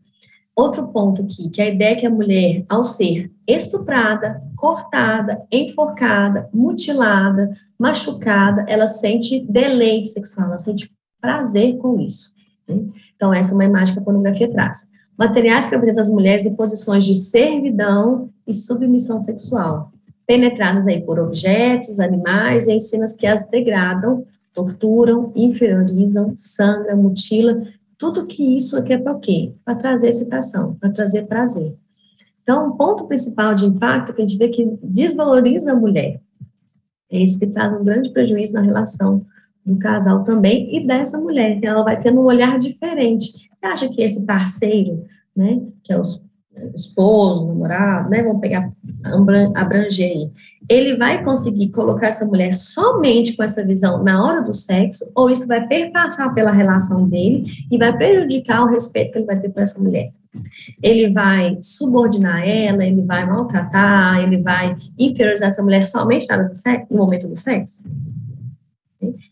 [0.58, 6.50] Outro ponto aqui, que a ideia é que a mulher, ao ser estuprada, cortada, enforcada,
[6.52, 10.90] mutilada, machucada, ela sente deleite sexual, ela sente
[11.20, 12.34] prazer com isso.
[12.66, 12.86] Né?
[13.14, 14.90] Então, essa é uma imagem que a pornografia traz.
[15.16, 19.92] Materiais que apresentam as mulheres em posições de servidão e submissão sexual,
[20.26, 27.62] penetradas aí por objetos, animais e cenas que as degradam, torturam, inferiorizam, sangram, mutilam,
[27.98, 29.52] tudo que isso aqui é para o quê?
[29.64, 31.74] Para trazer excitação, para trazer prazer.
[32.42, 36.20] Então, o ponto principal de impacto que a gente vê que desvaloriza a mulher.
[37.11, 39.26] É isso que traz um grande prejuízo na relação
[39.66, 43.50] do casal também e dessa mulher, que ela vai tendo um olhar diferente.
[43.52, 45.04] Você acha que esse parceiro,
[45.37, 46.04] né, que é o
[46.74, 48.70] esposo, namorado, né, vamos pegar,
[49.54, 50.30] abranger aí,
[50.68, 55.30] ele vai conseguir colocar essa mulher somente com essa visão na hora do sexo, ou
[55.30, 59.48] isso vai perpassar pela relação dele e vai prejudicar o respeito que ele vai ter
[59.48, 60.12] por essa mulher.
[60.82, 66.48] Ele vai subordinar ela, ele vai maltratar, ele vai inferiorizar essa mulher somente na hora
[66.48, 67.82] do sexo, no momento do sexo.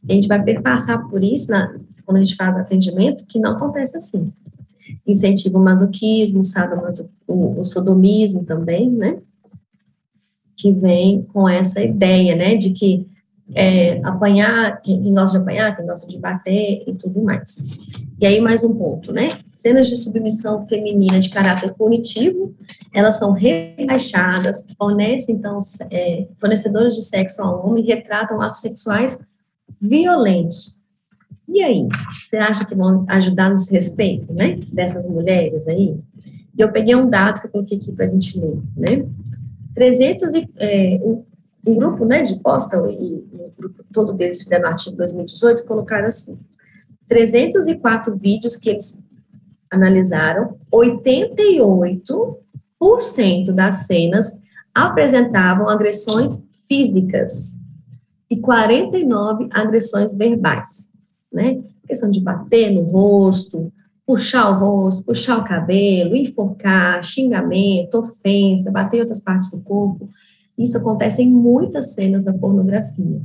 [0.08, 3.96] A gente vai perpassar por isso na, quando a gente faz atendimento, que não acontece
[3.96, 4.32] assim.
[5.06, 6.40] Incentiva o masoquismo,
[7.26, 9.18] o, o sodomismo também, né?
[10.56, 13.06] que vem com essa ideia, né, de que
[13.54, 17.58] é, apanhar, quem, quem, gosta de apanhar, quem gosta de bater e tudo mais.
[18.20, 19.28] E aí, mais um ponto, né?
[19.52, 22.54] Cenas de submissão feminina de caráter punitivo,
[22.92, 25.60] elas são rebaixadas, fornecem, então,
[25.92, 29.22] é, fornecedores de sexo ao homem retratam atos sexuais
[29.80, 30.80] violentos.
[31.56, 31.88] E aí,
[32.28, 35.98] você acha que vão ajudar no respeito, né, dessas mulheres aí?
[36.54, 39.06] E eu peguei um dado que eu coloquei aqui para a gente ler, né?
[39.74, 41.24] 300 e, é, um,
[41.66, 46.38] um, grupo né, de posta, e o grupo todo deles fizeram artigo 2018, colocaram assim,
[47.08, 49.02] 304 vídeos que eles
[49.70, 54.38] analisaram, 88% das cenas
[54.74, 57.62] apresentavam agressões físicas
[58.28, 60.94] e 49 agressões verbais,
[61.36, 61.60] né?
[61.86, 63.72] Questão de bater no rosto,
[64.06, 70.08] puxar o rosto, puxar o cabelo, enforcar, xingamento, ofensa, bater em outras partes do corpo.
[70.56, 73.20] Isso acontece em muitas cenas da pornografia.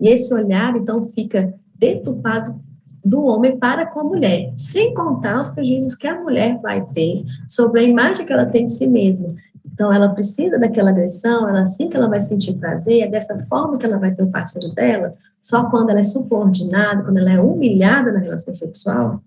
[0.00, 2.58] E esse olhar, então, fica deturpado
[3.04, 7.22] do homem para com a mulher, sem contar os prejuízos que a mulher vai ter
[7.46, 9.34] sobre a imagem que ela tem de si mesma.
[9.74, 13.76] Então, ela precisa daquela agressão, ela, assim que ela vai sentir prazer, é dessa forma
[13.76, 15.10] que ela vai ter o parceiro dela,
[15.42, 19.20] só quando ela é subordinada, quando ela é humilhada na relação sexual,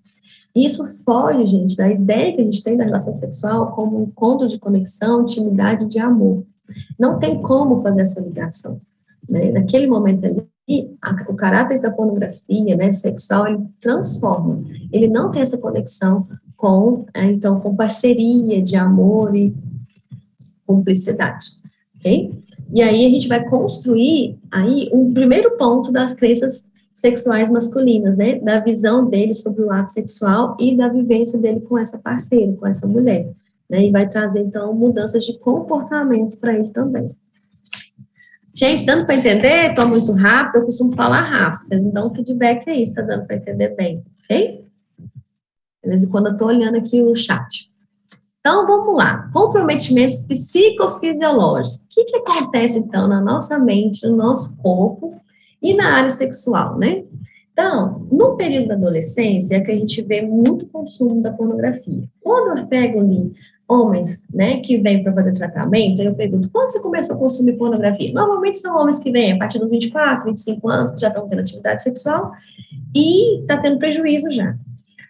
[0.55, 4.47] isso foge, gente, da ideia que a gente tem da relação sexual como um encontro
[4.47, 6.43] de conexão, intimidade, de amor.
[6.97, 8.81] Não tem como fazer essa ligação.
[9.29, 9.51] Né?
[9.51, 10.97] Naquele momento ali,
[11.29, 14.63] o caráter da pornografia né, sexual, ele transforma.
[14.91, 19.53] Ele não tem essa conexão com, é, então, com parceria, de amor e
[20.67, 21.47] cumplicidade.
[21.97, 22.31] Ok?
[22.73, 28.39] E aí a gente vai construir aí um primeiro ponto das crenças sexuais masculinas, né?
[28.39, 32.67] Da visão dele sobre o ato sexual e da vivência dele com essa parceira, com
[32.67, 33.31] essa mulher.
[33.69, 33.85] Né?
[33.85, 37.11] E vai trazer, então, mudanças de comportamento para ele também.
[38.55, 39.69] Gente, dando para entender?
[39.69, 41.61] Estou muito rápido, eu costumo falar rápido.
[41.61, 44.65] Vocês me dão um feedback aí, está dando para entender bem, ok?
[45.83, 47.69] De vez em quando eu estou olhando aqui o chat.
[48.47, 49.29] Então, vamos lá.
[49.33, 51.83] Comprometimentos psicofisiológicos.
[51.83, 55.15] O que, que acontece, então, na nossa mente, no nosso corpo,
[55.61, 57.03] e na área sexual, né?
[57.51, 62.03] Então, no período da adolescência é que a gente vê muito consumo da pornografia.
[62.21, 63.33] Quando eu pego ali
[63.67, 68.13] homens, né, que vêm para fazer tratamento, eu pergunto, quando você começou a consumir pornografia?
[68.13, 71.41] Normalmente são homens que vêm a partir dos 24, 25 anos, que já estão tendo
[71.41, 72.31] atividade sexual
[72.95, 74.55] e está tendo prejuízo já.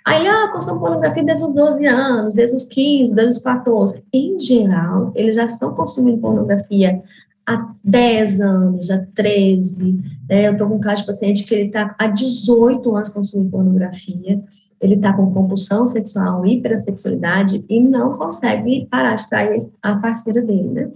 [0.08, 4.06] Aí, ah, consome pornografia desde os 12 anos, desde os 15, desde os 14.
[4.14, 7.04] Em geral, eles já estão consumindo pornografia
[7.46, 10.00] há 10 anos, há 13.
[10.30, 10.48] Né?
[10.48, 14.42] Eu estou com um caso de paciente que ele está há 18 anos consumindo pornografia,
[14.80, 20.70] ele está com compulsão sexual, hipersexualidade e não consegue parar de trair a parceira dele,
[20.70, 20.90] né?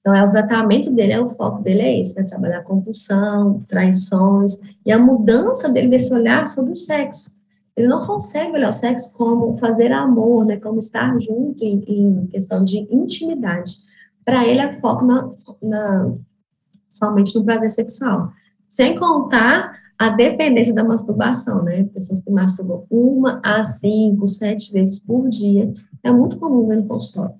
[0.00, 2.28] Então, é o tratamento dele, é o foco dele é esse, né?
[2.28, 7.35] Trabalhar compulsão, traições e a mudança dele desse olhar sobre o sexo.
[7.76, 10.56] Ele não consegue olhar o sexo como fazer amor, né?
[10.56, 13.86] Como estar junto em, em questão de intimidade
[14.26, 15.30] para ele é foco na,
[15.62, 16.12] na,
[16.90, 18.32] somente no prazer sexual.
[18.68, 21.84] Sem contar a dependência da masturbação, né?
[21.84, 26.86] Pessoas que masturbam uma a cinco, sete vezes por dia, é muito comum ver no
[26.86, 27.36] consultório.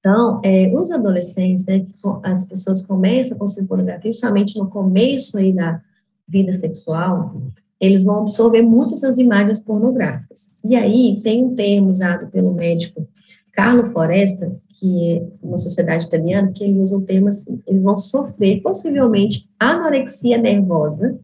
[0.00, 1.84] Então, é, os adolescentes, né,
[2.22, 5.82] as pessoas começam a consumir pornografia, principalmente no começo aí da
[6.28, 7.34] vida sexual,
[7.80, 10.50] eles vão absorver muitas essas imagens pornográficas.
[10.64, 13.06] E aí, tem um termo usado pelo médico
[13.52, 17.96] Carlo Foresta, que é uma sociedade italiana, que ele usa o termo assim, eles vão
[17.96, 21.18] sofrer possivelmente anorexia nervosa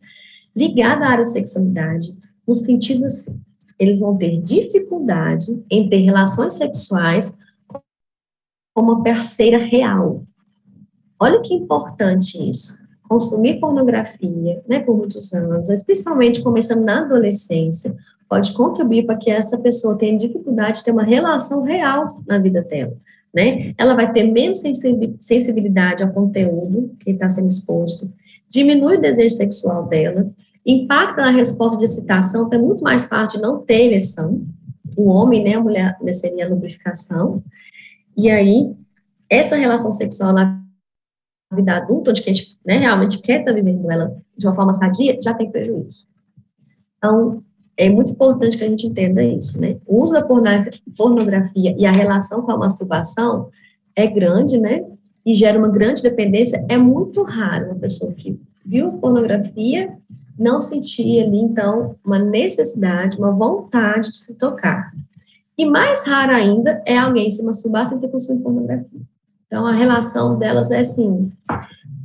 [0.57, 2.15] ligada à área da sexualidade,
[2.47, 3.41] no sentido assim,
[3.79, 7.39] eles vão ter dificuldade em ter relações sexuais
[7.69, 10.25] com uma parceira real.
[11.19, 12.82] Olha que importante isso.
[13.13, 17.95] Consumir pornografia, né, por muitos anos, mas principalmente começando na adolescência,
[18.29, 22.63] pode contribuir para que essa pessoa tenha dificuldade de ter uma relação real na vida
[22.63, 22.97] dela
[23.33, 23.75] né?
[23.79, 24.63] Ela vai ter menos
[25.21, 28.13] sensibilidade ao conteúdo que está sendo exposto,
[28.49, 30.31] diminui o desejo sexual dela,
[30.67, 34.43] impacta na resposta de excitação, então é muito mais fácil de não ter ereção.
[34.97, 37.43] O homem, né, a mulher, né, seria a lubrificação.
[38.15, 38.75] E aí,
[39.29, 40.62] essa relação sexual na
[41.55, 44.73] vida adulta, onde a gente né, realmente quer estar tá vivendo ela de uma forma
[44.73, 46.07] sadia, já tem prejuízo.
[46.99, 47.43] Então,
[47.77, 49.79] é muito importante que a gente entenda isso, né?
[49.87, 53.49] O uso da pornografia e a relação com a masturbação
[53.97, 54.85] é grande, né?
[55.25, 56.65] E gera uma grande dependência.
[56.69, 59.97] É muito raro uma pessoa que viu pornografia
[60.39, 64.93] não sentir ali, então, uma necessidade, uma vontade de se tocar.
[65.57, 69.01] E mais raro ainda é alguém se masturbar sem ter consumido pornografia.
[69.53, 71.31] Então, a relação delas é, assim,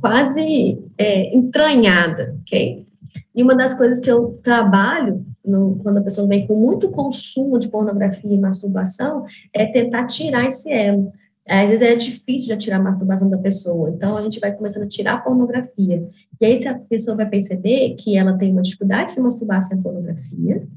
[0.02, 2.86] quase é, entranhada, ok?
[3.34, 7.58] E uma das coisas que eu trabalho no, quando a pessoa vem com muito consumo
[7.58, 11.10] de pornografia e masturbação, é tentar tirar esse elo.
[11.48, 14.82] Às vezes é difícil de tirar a masturbação da pessoa, então a gente vai começando
[14.82, 16.06] a tirar a pornografia.
[16.38, 19.78] E aí a pessoa vai perceber que ela tem uma dificuldade de se masturbar sem
[19.78, 20.68] a pornografia,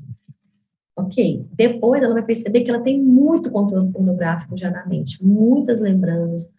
[1.02, 1.46] ok.
[1.54, 6.52] Depois ela vai perceber que ela tem muito conteúdo pornográfico já na mente, muitas lembranças,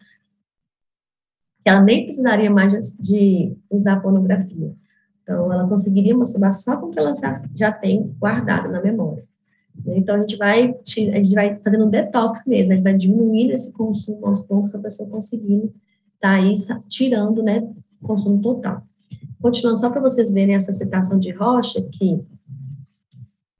[1.65, 4.73] ela nem precisaria mais de usar pornografia.
[5.23, 9.25] Então, ela conseguiria masturbar só com o que ela já, já tem guardado na memória.
[9.87, 13.53] Então, a gente vai, a gente vai fazendo um detox mesmo, a gente vai diminuindo
[13.53, 15.73] esse consumo aos poucos para a pessoa conseguindo
[16.15, 16.53] estar tá aí
[16.89, 17.67] tirando, né,
[18.01, 18.83] o consumo total.
[19.41, 22.21] Continuando, só para vocês verem essa citação de Rocha, que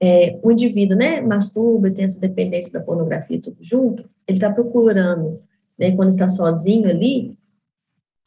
[0.06, 5.40] é, o indivíduo, né, masturba, tem essa dependência da pornografia tudo junto, ele está procurando,
[5.80, 7.34] né, quando está sozinho ali,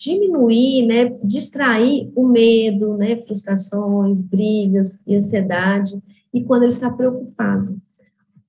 [0.00, 6.02] diminuir, né, distrair o medo, né, frustrações, brigas e ansiedade,
[6.32, 7.78] e quando ele está preocupado.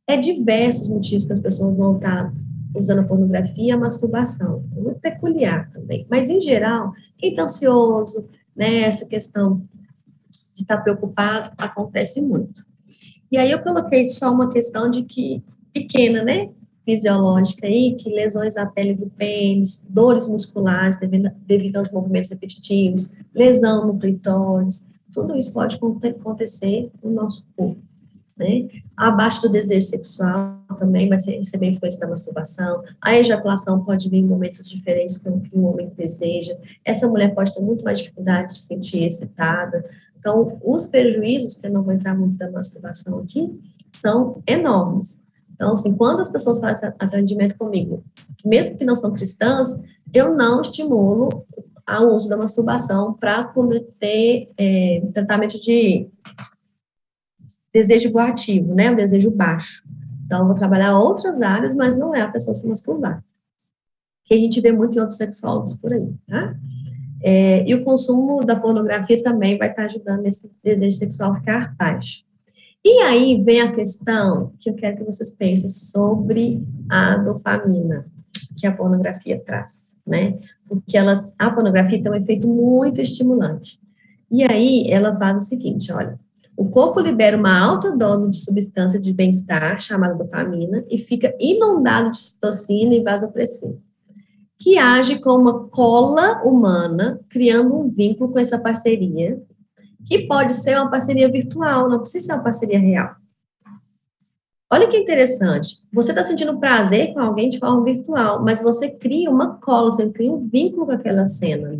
[0.07, 2.33] É diversos motivos que as pessoas vão estar
[2.73, 4.63] usando a pornografia e a masturbação.
[4.73, 6.07] É muito peculiar também.
[6.09, 8.25] Mas, em geral, quem está ansioso,
[8.55, 9.61] né, essa questão
[10.55, 12.65] de estar preocupado, acontece muito.
[13.31, 16.49] E aí eu coloquei só uma questão de que, pequena, né,
[16.85, 23.17] fisiológica aí, que lesões na pele do pênis, dores musculares devido, devido aos movimentos repetitivos,
[23.35, 27.81] lesão no clitóris, tudo isso pode acontecer no nosso corpo.
[28.37, 28.67] Né?
[28.95, 32.83] Abaixo do desejo sexual também vai receber influência da masturbação.
[33.01, 36.55] A ejaculação pode vir em momentos diferentes com o que o homem deseja.
[36.85, 39.83] Essa mulher pode ter muito mais dificuldade de se sentir excitada.
[40.27, 43.49] Então, os prejuízos, que eu não vou entrar muito da masturbação aqui,
[43.93, 45.23] são enormes.
[45.53, 48.03] Então, assim, quando as pessoas fazem atendimento comigo,
[48.43, 49.79] mesmo que não são cristãs,
[50.13, 51.45] eu não estimulo
[51.89, 56.09] o uso da masturbação para cometer é, tratamento de
[57.71, 59.87] desejo coativo, né, o desejo baixo.
[60.25, 63.23] Então, eu vou trabalhar outras áreas, mas não é a pessoa se masturbar.
[64.25, 66.53] Que a gente vê muito em outros sexólogos por aí, tá?
[67.21, 71.75] É, e o consumo da pornografia também vai estar ajudando esse desejo sexual a ficar
[71.75, 72.25] baixo.
[72.85, 78.05] E aí vem a questão que eu quero que vocês pensem sobre a dopamina
[78.57, 80.37] que a pornografia traz, né?
[80.67, 83.79] Porque ela, a pornografia tem um efeito muito estimulante.
[84.29, 86.19] E aí ela faz o seguinte, olha,
[86.57, 92.11] o corpo libera uma alta dose de substância de bem-estar, chamada dopamina, e fica inundado
[92.11, 93.75] de citocina e vasopressina,
[94.59, 99.41] que age como uma cola humana, criando um vínculo com essa parceria,
[100.05, 103.15] que pode ser uma parceria virtual, não precisa ser uma parceria real.
[104.69, 105.77] Olha que interessante.
[105.93, 110.09] Você está sentindo prazer com alguém de forma virtual, mas você cria uma cola, você
[110.09, 111.79] cria um vínculo com aquela cena.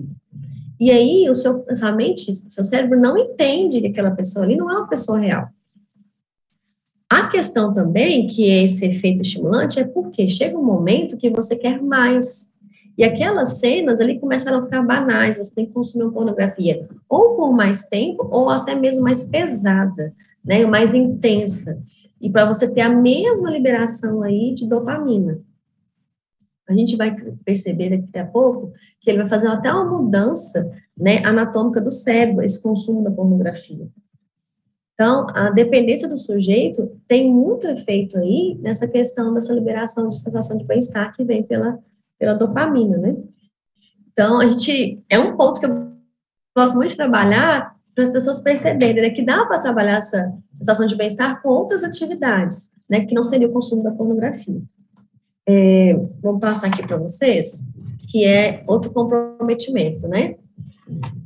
[0.80, 4.70] E aí, o seu, sua mente, seu cérebro não entende que aquela pessoa ali não
[4.72, 5.50] é uma pessoa real.
[7.10, 11.56] A questão também, que é esse efeito estimulante, é porque chega um momento que você
[11.56, 12.54] quer mais.
[12.98, 17.54] E aquelas cenas ali começaram a ficar banais, você tem que consumir pornografia ou por
[17.54, 21.80] mais tempo, ou até mesmo mais pesada, né, mais intensa.
[22.20, 25.40] E para você ter a mesma liberação aí de dopamina.
[26.68, 31.24] A gente vai perceber daqui a pouco que ele vai fazer até uma mudança né,
[31.24, 33.88] anatômica do cérebro, esse consumo da pornografia.
[34.94, 40.58] Então, a dependência do sujeito tem muito efeito aí nessa questão dessa liberação de sensação
[40.58, 41.80] de bem-estar que vem pela
[42.20, 43.16] pela dopamina, né?
[44.12, 45.92] Então, a gente, é um ponto que eu
[46.56, 50.86] gosto muito de trabalhar para as pessoas perceberem né, que dá para trabalhar essa sensação
[50.86, 54.62] de bem-estar com outras atividades, né, que não seria o consumo da pornografia.
[55.48, 57.64] É, vou passar aqui para vocês,
[58.12, 60.36] que é outro comprometimento, né?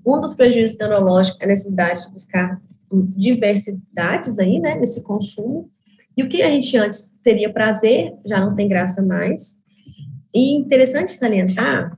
[0.05, 2.61] Um dos prejuízos neurológicos é a necessidade de buscar
[2.91, 5.69] diversidades aí, né, nesse consumo.
[6.15, 9.60] E o que a gente antes teria prazer, já não tem graça mais.
[10.33, 11.97] E interessante salientar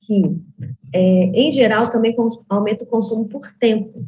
[0.00, 0.36] que,
[0.92, 2.14] é, em geral, também
[2.48, 4.04] aumenta o consumo por tempo.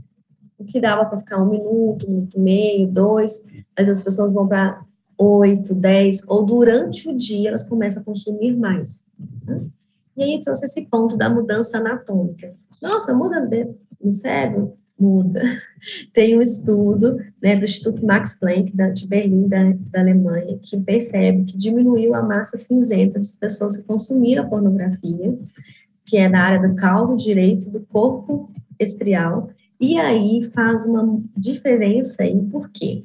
[0.59, 3.45] O que dava para ficar um minuto, um minuto e meio, dois,
[3.77, 4.85] mas as pessoas vão para
[5.19, 9.09] oito, dez, ou durante o dia elas começam a consumir mais.
[9.45, 9.63] Né?
[10.17, 12.55] E aí trouxe esse ponto da mudança anatômica.
[12.81, 13.49] Nossa, muda
[14.03, 14.77] no cérebro?
[14.99, 15.43] Muda.
[16.13, 20.81] Tem um estudo né, do Instituto Max Planck, da, de Berlim, da, da Alemanha, que
[20.81, 25.39] percebe que diminuiu a massa cinzenta das pessoas que consumiram pornografia,
[26.05, 32.23] que é da área do caldo direito do corpo estrial, e aí faz uma diferença
[32.23, 33.05] aí, por quê?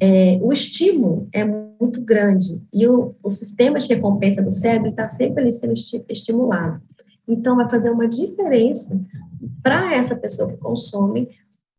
[0.00, 5.08] É, o estímulo é muito grande e o, o sistema de recompensa do cérebro está
[5.08, 5.74] sempre ali sendo
[6.08, 6.80] estimulado.
[7.28, 8.98] Então, vai fazer uma diferença
[9.62, 11.28] para essa pessoa que consome,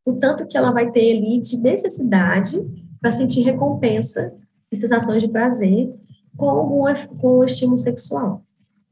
[0.06, 2.58] o tanto que ela vai ter ali de necessidade
[3.02, 4.34] para sentir recompensa
[4.72, 5.93] e sensações de prazer
[6.38, 6.84] com, algum,
[7.20, 8.43] com o estímulo sexual.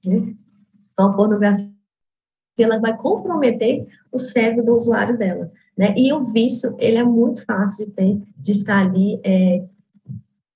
[0.05, 0.33] Né?
[0.91, 1.71] Então, a pornografia
[2.57, 5.51] ela vai comprometer o cérebro do usuário dela.
[5.77, 5.93] Né?
[5.95, 9.63] E o vício, ele é muito fácil de ter, de estar ali é,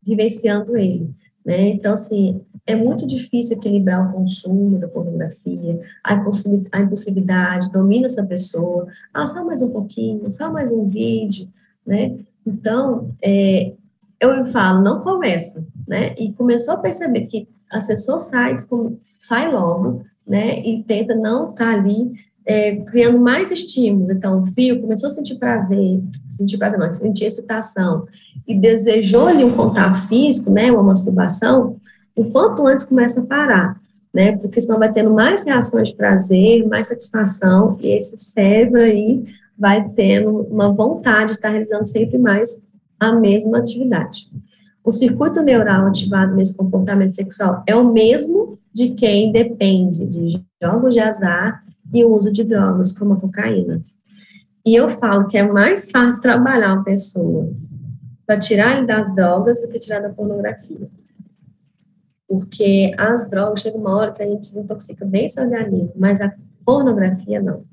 [0.01, 1.13] vivenciando ele.
[1.45, 1.69] Né?
[1.69, 8.87] Então, assim, é muito difícil equilibrar o consumo da pornografia, a impulsividade domina essa pessoa,
[9.13, 11.47] ah, só mais um pouquinho, só mais um vídeo,
[11.85, 12.17] né?
[12.45, 13.73] Então, é,
[14.19, 16.13] eu falo, não começa, né?
[16.17, 18.69] E começou a perceber que acessou sites,
[19.17, 20.59] sai logo, né?
[20.59, 22.13] E tenta não estar tá ali
[22.45, 24.09] é, criando mais estímulos.
[24.09, 28.07] Então, viu, começou a sentir prazer, sentir prazer não, sentir excitação,
[28.47, 30.71] e desejou ali um contato físico, né?
[30.71, 31.77] Uma masturbação,
[32.15, 33.79] o quanto antes começa a parar,
[34.13, 34.37] né?
[34.37, 39.23] Porque senão vai tendo mais reações de prazer, mais satisfação, e esse cérebro aí
[39.57, 42.65] vai tendo uma vontade de estar realizando sempre mais
[42.99, 44.27] a mesma atividade.
[44.83, 50.95] O circuito neural ativado nesse comportamento sexual é o mesmo de quem depende de jogos
[50.95, 51.63] de azar
[51.93, 53.83] e o uso de drogas, como a cocaína.
[54.65, 57.51] E eu falo que é mais fácil trabalhar uma pessoa
[58.25, 60.87] para tirar ele das drogas do que tirar da pornografia.
[62.27, 66.33] Porque as drogas, chega uma hora que a gente desintoxica bem seu organismo, mas a
[66.65, 67.65] pornografia não.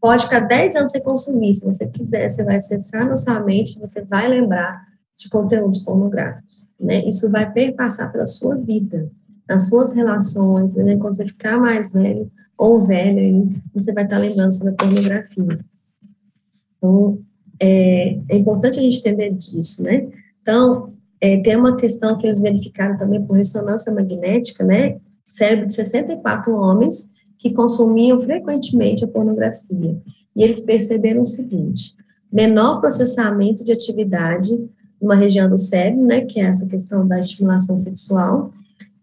[0.00, 3.78] Pode ficar 10 anos sem consumir, se você quiser, você vai acessar na sua mente,
[3.80, 4.80] você vai lembrar
[5.16, 7.04] de conteúdos pornográficos, né?
[7.06, 9.10] Isso vai perpassar pela sua vida,
[9.48, 10.96] nas suas relações, né?
[10.96, 15.58] Quando você ficar mais velho, ou velho, você vai estar lembrando sobre a pornografia.
[16.76, 17.18] Então,
[17.60, 20.08] é, é importante a gente entender disso, né?
[20.40, 24.98] Então, é, tem uma questão que eles verificaram também por ressonância magnética, né?
[25.24, 30.00] Cérebro de 64 homens que consumiam frequentemente a pornografia.
[30.34, 31.94] E eles perceberam o seguinte:
[32.32, 34.56] menor processamento de atividade
[35.00, 38.50] numa região do cérebro, né, que é essa questão da estimulação sexual,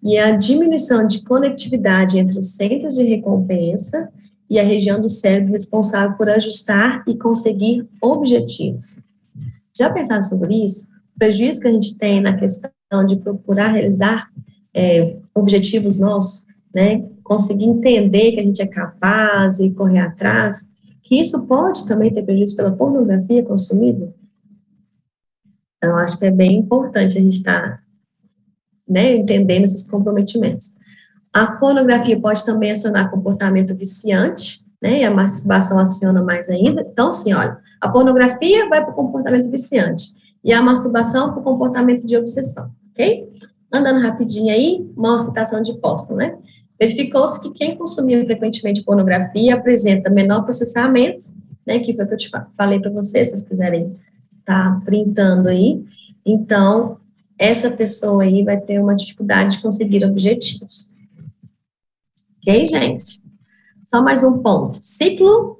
[0.04, 4.10] e a diminuição de conectividade entre os centros de recompensa
[4.49, 9.01] e a região do cérebro responsável por ajustar e conseguir objetivos.
[9.76, 10.89] Já pensaram sobre isso?
[11.16, 12.70] O prejuízo que a gente tem na questão
[13.08, 14.30] de procurar realizar
[14.74, 17.06] é, objetivos nossos, né?
[17.24, 22.24] Conseguir entender que a gente é capaz e correr atrás, que isso pode também ter
[22.24, 24.14] prejuízo pela pornografia consumida?
[25.78, 27.82] Então, acho que é bem importante a gente estar tá,
[28.88, 30.73] né, entendendo esses comprometimentos.
[31.31, 34.99] A pornografia pode também acionar comportamento viciante, né?
[34.99, 36.81] E a masturbação aciona mais ainda.
[36.81, 40.13] Então, assim, olha, a pornografia vai para o comportamento viciante
[40.43, 43.27] e a masturbação para o comportamento de obsessão, ok?
[43.73, 46.38] Andando rapidinho aí, uma citação de Poston, né?
[46.79, 51.34] Verificou-se que quem consumia frequentemente pornografia apresenta menor processamento,
[51.65, 51.79] né?
[51.79, 53.95] Que foi o que eu te falei para vocês, se vocês quiserem
[54.39, 55.84] estar tá printando aí.
[56.25, 56.97] Então,
[57.43, 60.89] essa pessoa aí vai ter uma dificuldade de conseguir objetivos.
[62.37, 63.21] Ok, gente?
[63.83, 64.79] Só mais um ponto.
[64.81, 65.59] Ciclo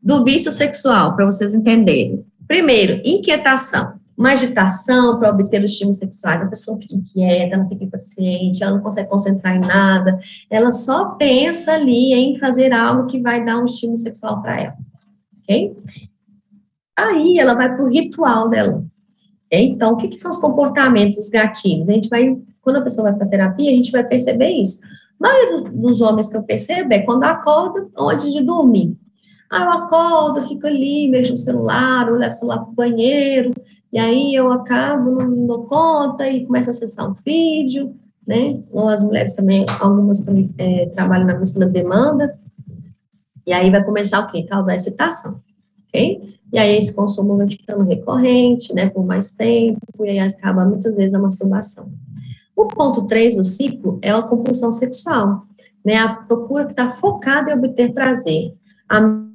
[0.00, 2.24] do vício sexual, para vocês entenderem.
[2.46, 3.96] Primeiro, inquietação.
[4.16, 6.42] Uma agitação para obter os estímulos sexuais.
[6.42, 10.16] A pessoa fica inquieta, ela fica impaciente, ela não consegue concentrar em nada.
[10.48, 14.76] Ela só pensa ali em fazer algo que vai dar um estímulo sexual para ela.
[15.42, 15.76] Ok?
[16.96, 18.86] Aí ela vai para o ritual dela.
[19.50, 21.88] Então, o que, que, são os comportamentos, os gatilhos?
[21.88, 24.80] A gente vai, quando a pessoa vai para terapia, a gente vai perceber isso.
[24.84, 28.96] A maioria dos, homens que eu percebo é quando acorda antes de dormir.
[29.50, 33.52] Ah, eu acordo, fico ali, mexo no celular, ou levo o celular para o banheiro,
[33.92, 37.94] e aí eu acabo, não dou conta, e começo a acessar um vídeo,
[38.26, 38.60] né?
[38.72, 42.36] Ou as mulheres também, algumas também é, trabalham na questão da demanda,
[43.46, 44.42] e aí vai começar o quê?
[44.42, 45.40] Causar excitação,
[45.88, 46.35] ok?
[46.52, 50.96] E aí esse consumo vai ficando recorrente, né, por mais tempo, e aí acaba muitas
[50.96, 51.90] vezes a masturbação.
[52.56, 55.42] O ponto 3 do ciclo é a compulsão sexual,
[55.84, 55.96] né?
[55.96, 58.54] A procura que está focada em obter prazer.
[58.88, 59.26] A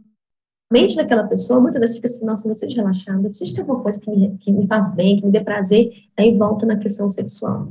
[0.72, 3.62] mente daquela pessoa muitas vezes fica assim, nossa, eu preciso de relaxar, eu preciso ter
[3.62, 6.78] alguma coisa que me, que me faz bem, que me dê prazer, aí volta na
[6.78, 7.68] questão sexual.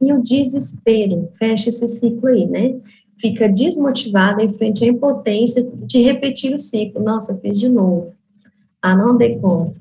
[0.00, 2.80] E o desespero, fecha esse ciclo aí, né?
[3.20, 7.00] Fica desmotivada em frente à impotência de repetir o ciclo.
[7.00, 8.12] Nossa, fiz de novo.
[8.82, 9.78] Ah, não dei conta,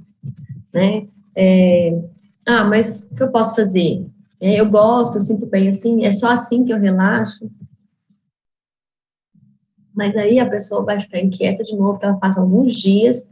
[0.71, 1.07] né?
[1.35, 1.99] É,
[2.45, 4.05] ah, mas o que eu posso fazer?
[4.39, 7.49] É, eu gosto, eu sinto bem assim, é só assim que eu relaxo.
[9.93, 13.29] Mas aí a pessoa vai ficar inquieta de novo, ela passa alguns dias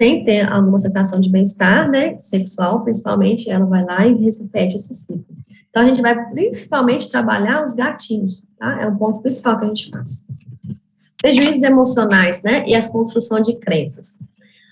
[0.00, 4.94] sem ter alguma sensação de bem-estar, né, sexual, principalmente, ela vai lá e repete esse
[4.94, 5.24] ciclo.
[5.70, 8.82] Então, a gente vai principalmente trabalhar os gatilhos, tá?
[8.82, 10.26] É um ponto principal que a gente faz.
[11.16, 14.20] Prejuízos emocionais, né, e as construção de crenças.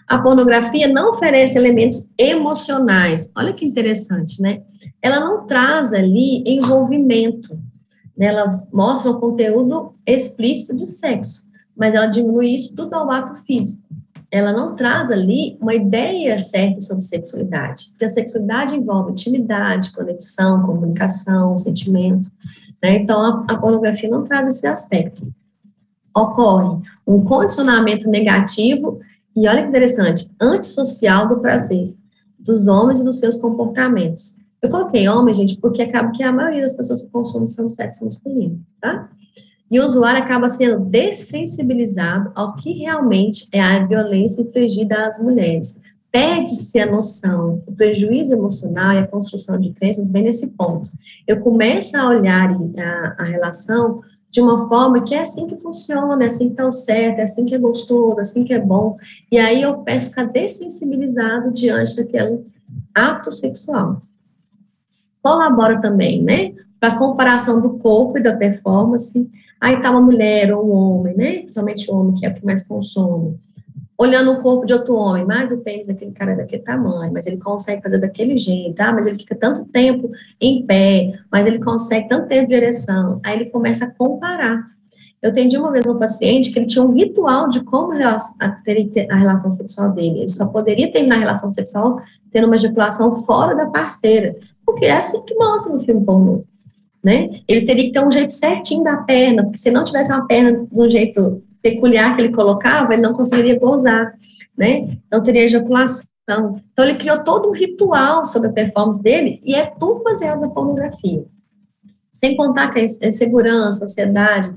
[0.06, 3.32] A pornografia não oferece elementos emocionais.
[3.36, 4.62] Olha que interessante, né?
[5.00, 7.58] Ela não traz ali envolvimento.
[8.16, 8.26] Né?
[8.26, 11.46] Ela mostra um conteúdo explícito de sexo,
[11.76, 13.82] mas ela diminui isso tudo ao ato físico.
[14.30, 20.62] Ela não traz ali uma ideia certa sobre sexualidade, porque a sexualidade envolve intimidade, conexão,
[20.62, 22.30] comunicação, sentimento.
[22.82, 22.96] Né?
[22.96, 25.26] Então, a, a pornografia não traz esse aspecto.
[26.16, 29.00] Ocorre um condicionamento negativo
[29.34, 31.94] e olha que interessante, antissocial do prazer,
[32.38, 34.36] dos homens e dos seus comportamentos.
[34.60, 37.72] Eu coloquei homem, gente, porque acaba que a maioria das pessoas que consomem são do
[37.72, 39.08] sexo masculino, tá?
[39.70, 45.80] E o usuário acaba sendo dessensibilizado ao que realmente é a violência infligida às mulheres.
[46.12, 50.90] Perde-se a noção, o prejuízo emocional e a construção de crenças vem nesse ponto.
[51.26, 54.02] Eu começo a olhar a, a relação
[54.32, 57.22] de uma forma que é assim que funciona, é assim que está o certo, é
[57.22, 58.96] assim que é gostoso, é assim que é bom.
[59.30, 62.40] E aí eu peço ficar dessensibilizado diante daquele
[62.94, 64.00] ato sexual.
[65.22, 66.54] Colabora também, né?
[66.80, 69.30] Para comparação do corpo e da performance.
[69.60, 71.32] Aí está uma mulher ou um homem, né?
[71.40, 73.38] Principalmente o homem, que é o que mais consome
[74.02, 77.26] olhando o corpo de outro homem, mas o pênis daquele cara é daquele tamanho, mas
[77.26, 78.92] ele consegue fazer daquele jeito, tá?
[78.92, 83.20] mas ele fica tanto tempo em pé, mas ele consegue tanto tempo de ereção.
[83.22, 84.66] Aí ele começa a comparar.
[85.22, 87.92] Eu atendi uma vez um paciente que ele tinha um ritual de como
[88.64, 90.18] ter a relação sexual dele.
[90.18, 92.00] Ele só poderia terminar a relação sexual
[92.32, 94.34] tendo uma ejaculação fora da parceira,
[94.66, 96.44] porque é assim que mostra no filme pornô.
[97.04, 97.30] né?
[97.46, 100.52] Ele teria que ter um jeito certinho da perna, porque se não tivesse uma perna
[100.52, 104.14] de um jeito peculiar que ele colocava, ele não conseguiria gozar,
[104.56, 104.98] né?
[105.10, 106.06] Não teria ejaculação.
[106.24, 110.48] Então, ele criou todo um ritual sobre a performance dele e é tudo baseado na
[110.48, 111.24] pornografia.
[112.12, 114.54] Sem contar que a insegurança, a ansiedade,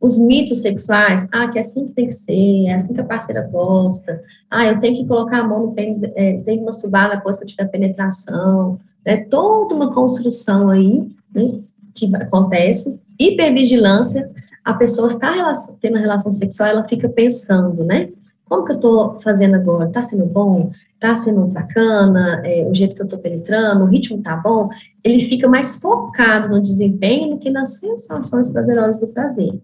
[0.00, 3.04] os mitos sexuais, ah, que é assim que tem que ser, é assim que a
[3.04, 7.10] parceira gosta, ah, eu tenho que colocar a mão no pênis, é, tenho que masturbar
[7.10, 11.60] depois que eu tiver penetração, é toda uma construção aí, né,
[11.94, 14.30] que acontece, hipervigilância,
[14.68, 15.32] a pessoa está
[15.80, 18.10] tendo relação sexual, ela fica pensando, né,
[18.44, 22.94] como que eu estou fazendo agora, está sendo bom, está sendo bacana, é, o jeito
[22.94, 24.68] que eu estou penetrando, o ritmo está bom,
[25.02, 29.58] ele fica mais focado no desempenho do que nas sensações prazerosas do prazer.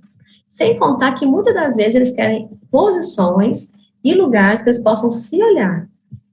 [0.49, 5.43] Sem contar que muitas das vezes eles querem posições e lugares que eles possam se
[5.43, 5.87] olhar.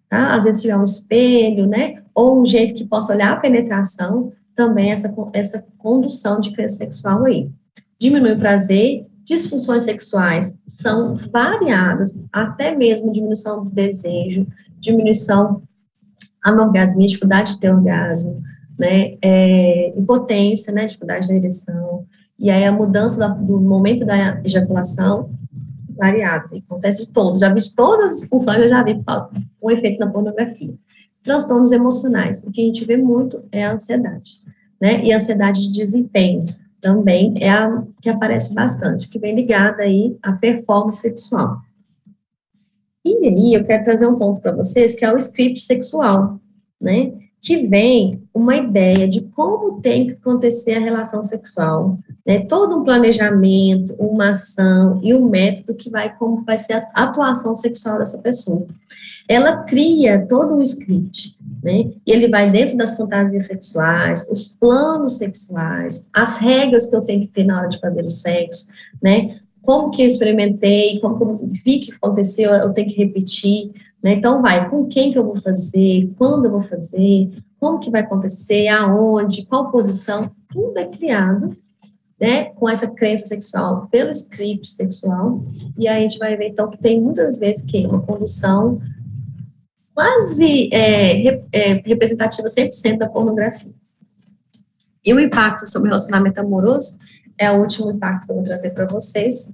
[0.07, 0.33] Tá?
[0.33, 2.01] Às vezes tiver um espelho, né?
[2.15, 7.25] Ou um jeito que possa olhar a penetração, também essa, essa condução de crença sexual
[7.25, 7.49] aí.
[8.01, 14.47] Diminui o prazer, disfunções sexuais são variadas, até mesmo diminuição do desejo,
[14.79, 15.61] diminuição
[16.43, 18.41] anorgasmia, dificuldade de ter orgasmo,
[18.75, 22.07] né, é, impotência, né, dificuldade da ereção,
[22.39, 25.29] e aí a mudança da, do momento da ejaculação
[25.95, 28.99] variável, acontece de todos, já vi de todas as funções, eu já vi
[29.59, 30.73] com efeito na pornografia.
[31.21, 34.39] Transtornos emocionais, o que a gente vê muito é a ansiedade,
[34.81, 36.43] né, e a ansiedade de desempenho,
[36.81, 41.61] também é a que aparece bastante, que vem ligada aí à performance sexual.
[43.05, 46.39] E aí eu quero trazer um ponto para vocês, que é o script sexual,
[46.79, 52.77] né, que vem uma ideia de como tem que acontecer a relação sexual, né, todo
[52.77, 57.97] um planejamento, uma ação e um método que vai como vai ser a atuação sexual
[57.97, 58.67] dessa pessoa.
[59.27, 65.17] Ela cria todo um script, né, e ele vai dentro das fantasias sexuais, os planos
[65.17, 68.69] sexuais, as regras que eu tenho que ter na hora de fazer o sexo,
[69.01, 74.13] né, como que eu experimentei, como eu vi que aconteceu, eu tenho que repetir, né?
[74.13, 78.01] Então, vai, com quem que eu vou fazer, quando eu vou fazer, como que vai
[78.01, 81.55] acontecer, aonde, qual posição, tudo é criado,
[82.19, 85.43] né, com essa crença sexual pelo script sexual,
[85.77, 88.79] e aí a gente vai ver, então, que tem muitas vezes que uma condução
[89.93, 93.71] quase é, é, representativa 100% da pornografia.
[95.03, 96.97] E o impacto sobre o relacionamento amoroso
[97.37, 99.51] é o último impacto que eu vou trazer para vocês,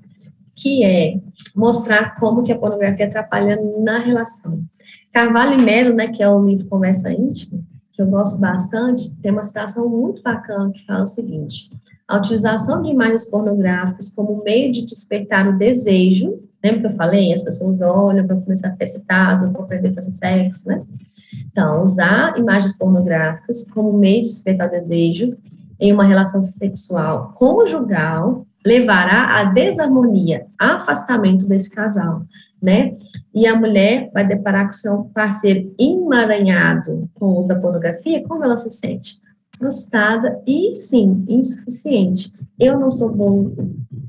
[0.55, 1.19] que é
[1.55, 4.61] mostrar como que a pornografia atrapalha na relação.
[5.13, 7.61] Carvalho e Melo, né, que é o livro Conversa Íntima,
[7.93, 11.71] que eu gosto bastante, tem uma citação muito bacana que fala o seguinte:
[12.07, 17.33] a utilização de imagens pornográficas como meio de despertar o desejo, lembra que eu falei?
[17.33, 20.81] As pessoas olham para começar a ter excitado, para aprender a fazer sexo, né?
[21.51, 25.37] Então, usar imagens pornográficas como meio de despertar desejo
[25.79, 32.23] em uma relação sexual conjugal levará à desarmonia, afastamento desse casal,
[32.61, 32.95] né?
[33.33, 38.43] E a mulher vai deparar com seu parceiro emaranhado com o uso da pornografia, como
[38.43, 39.21] ela se sente?
[39.57, 42.31] Frustrada e, sim, insuficiente.
[42.59, 43.51] Eu não sou bom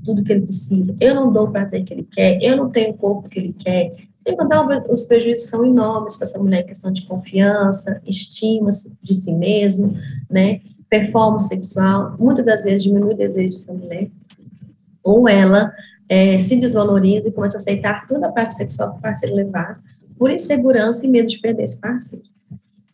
[0.04, 2.90] tudo que ele precisa, eu não dou o prazer que ele quer, eu não tenho
[2.90, 3.94] o corpo que ele quer.
[4.18, 8.70] Sem contar, os prejuízos são enormes para essa mulher, questão de confiança, estima
[9.02, 9.94] de si mesmo,
[10.30, 10.60] né?
[10.88, 14.10] Performance sexual, muitas das vezes diminui o desejo dessa mulher
[15.08, 15.72] ou ela
[16.06, 19.80] é, se desvaloriza e começa a aceitar toda a parte sexual que o parceiro levar,
[20.18, 22.24] por insegurança e medo de perder esse parceiro.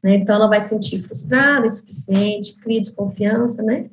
[0.05, 0.16] Né?
[0.16, 3.86] Então, ela vai se sentir frustrada, insuficiente, cria desconfiança, né?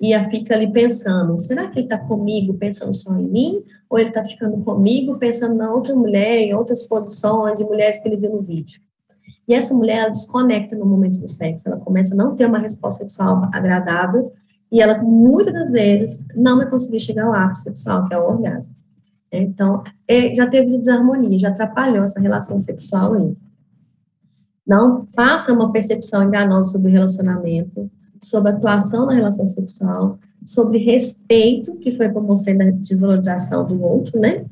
[0.00, 3.62] E ela fica ali pensando: será que ele está comigo pensando só em mim?
[3.90, 8.08] Ou ele está ficando comigo pensando na outra mulher, em outras posições, e mulheres que
[8.08, 8.80] ele viu no vídeo?
[9.46, 12.58] E essa mulher, ela desconecta no momento do sexo, ela começa a não ter uma
[12.58, 14.32] resposta sexual agradável,
[14.72, 18.28] e ela, muitas das vezes, não vai conseguir chegar ao ápice sexual, que é o
[18.28, 18.74] orgasmo.
[19.30, 19.82] Então,
[20.34, 23.36] já teve desarmonia, já atrapalhou essa relação sexual aí.
[24.70, 27.90] Não passa uma percepção enganosa sobre relacionamento,
[28.22, 30.16] sobre atuação na relação sexual,
[30.46, 34.44] sobre respeito, que foi como você da desvalorização do outro, né?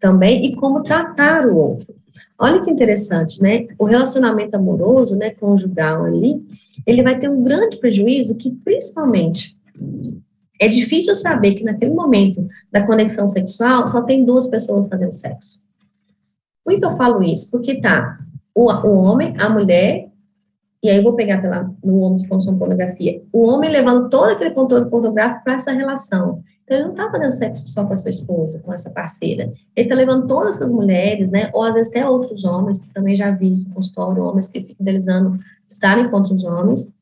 [0.00, 1.94] Também, e como tratar o outro.
[2.36, 3.68] Olha que interessante, né?
[3.78, 6.44] O relacionamento amoroso, né, conjugal ali,
[6.84, 9.56] ele vai ter um grande prejuízo que, principalmente,
[10.60, 15.62] é difícil saber que naquele momento da conexão sexual só tem duas pessoas fazendo sexo.
[16.64, 17.52] Por que eu falo isso?
[17.52, 18.18] Porque tá
[18.54, 20.08] o, o homem, a mulher,
[20.82, 24.30] e aí eu vou pegar pela, no homem que consome pornografia, o homem levando todo
[24.30, 26.42] aquele conteúdo pornográfico para essa relação.
[26.64, 29.52] Então, ele não está fazendo sexo só com a sua esposa, com essa parceira.
[29.74, 31.50] Ele está levando todas essas mulheres, né?
[31.52, 34.60] Ou às vezes até outros homens, que também já vi isso no consultório, homens que
[34.60, 35.38] ficam idealizando
[35.68, 36.94] estarem com outros homens,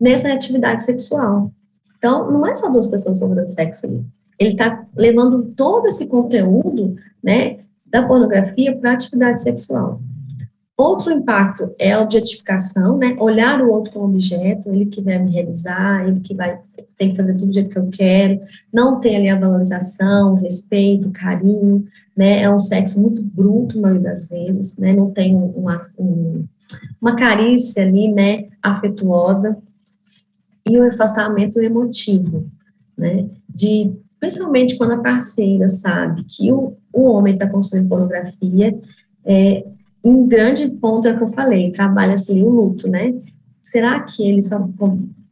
[0.00, 1.50] nessa atividade sexual.
[1.98, 4.04] Então, não é só duas pessoas sobre sexo ali.
[4.38, 10.00] Ele está levando todo esse conteúdo, né, da pornografia para a atividade sexual.
[10.76, 13.16] Outro impacto é a objetificação, né?
[13.20, 16.58] Olhar o outro como objeto, ele que vai me realizar, ele que vai
[16.96, 18.40] tem que fazer tudo do jeito que eu quero,
[18.72, 22.42] não tem ali a valorização, respeito, carinho, né?
[22.42, 24.92] É um sexo muito bruto, na maioria das vezes, né?
[24.92, 26.44] Não tem uma, um,
[27.00, 28.46] uma carícia ali, né?
[28.62, 29.56] Afetuosa
[30.68, 32.46] e o afastamento emotivo,
[32.96, 33.28] né?
[33.48, 38.78] De principalmente quando a parceira sabe que o, o homem está consumindo pornografia,
[39.24, 39.64] é,
[40.04, 43.14] um grande ponto é que eu falei, trabalha assim o luto, né?
[43.62, 44.68] Será que ele só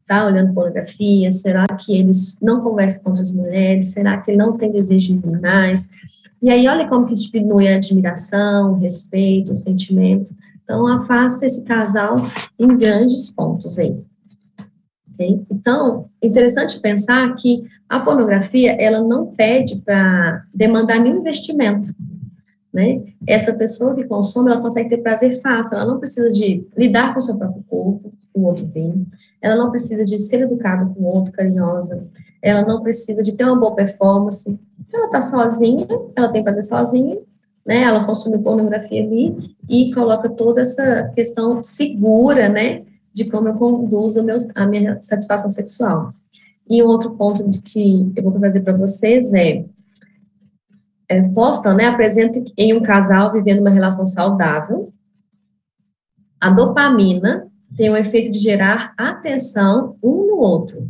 [0.01, 1.31] está olhando pornografia?
[1.31, 2.11] Será que ele
[2.41, 3.89] não conversa com outras mulheres?
[3.89, 5.91] Será que ele não tem desejos criminais?
[6.41, 10.35] E aí, olha como que diminui a admiração, o respeito, o sentimento.
[10.65, 12.17] Então, afasta esse casal
[12.59, 13.95] em grandes pontos aí.
[15.13, 15.41] Okay?
[15.51, 21.93] Então, interessante pensar que a pornografia, ela não pede para demandar nenhum investimento
[22.73, 23.03] né?
[23.27, 27.21] Essa pessoa que consome, ela consegue ter prazer fácil, ela não precisa de lidar com
[27.21, 29.07] o seu próprio corpo, o outro vem,
[29.43, 32.07] ela não precisa de ser educada com o outro, carinhosa,
[32.41, 34.59] ela não precisa de ter uma boa performance,
[34.93, 37.19] ela está sozinha, ela tem prazer sozinha,
[37.65, 37.83] né?
[37.83, 42.83] Ela consome pornografia ali e coloca toda essa questão segura, né?
[43.13, 46.13] De como eu conduzo meu, a minha satisfação sexual.
[46.69, 49.65] E um outro ponto de que eu vou trazer para vocês é
[51.17, 54.93] é, né, apresenta em um casal vivendo uma relação saudável,
[56.41, 57.47] a dopamina
[57.77, 60.89] tem o efeito de gerar atenção um no outro.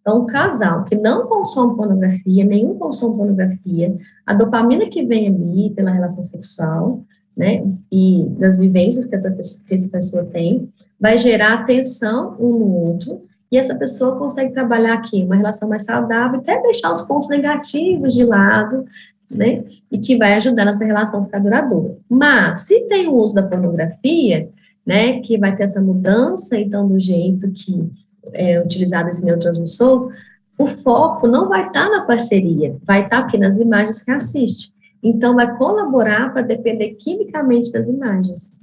[0.00, 3.92] Então, o casal que não consome pornografia, nenhum consome pornografia,
[4.24, 7.02] a dopamina que vem ali pela relação sexual,
[7.36, 12.58] né, e das vivências que essa pessoa, que essa pessoa tem, vai gerar atenção um
[12.58, 17.02] no outro, e essa pessoa consegue trabalhar aqui uma relação mais saudável, até deixar os
[17.02, 18.84] pontos negativos de lado,
[19.30, 19.64] né?
[19.90, 21.96] E que vai ajudar nessa relação ficar duradoura.
[22.08, 24.48] Mas, se tem o uso da pornografia,
[24.84, 27.90] né, que vai ter essa mudança, então, do jeito que
[28.32, 30.12] é utilizado esse neurotransmissor,
[30.58, 34.72] o foco não vai estar na parceria, vai estar aqui nas imagens que assiste.
[35.02, 38.54] Então, vai colaborar para depender quimicamente das imagens.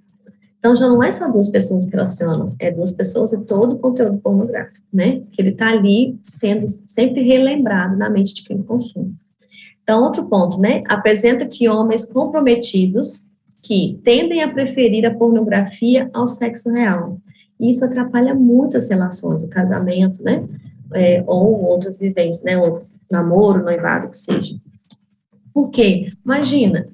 [0.59, 3.79] Então, já não é só duas pessoas que relacionam, é duas pessoas e todo o
[3.79, 5.21] conteúdo pornográfico, né?
[5.31, 9.13] Que ele está ali sendo sempre relembrado na mente de quem consome.
[9.83, 10.81] Então, outro ponto, né?
[10.87, 13.29] Apresenta que homens comprometidos
[13.61, 17.17] que tendem a preferir a pornografia ao sexo real.
[17.59, 20.47] Isso atrapalha muito as relações, o casamento, né?
[20.93, 22.57] É, ou outras vivências, né?
[22.57, 24.55] Ou namoro, noivado, que seja.
[25.53, 26.11] Por quê?
[26.25, 26.87] Imagina,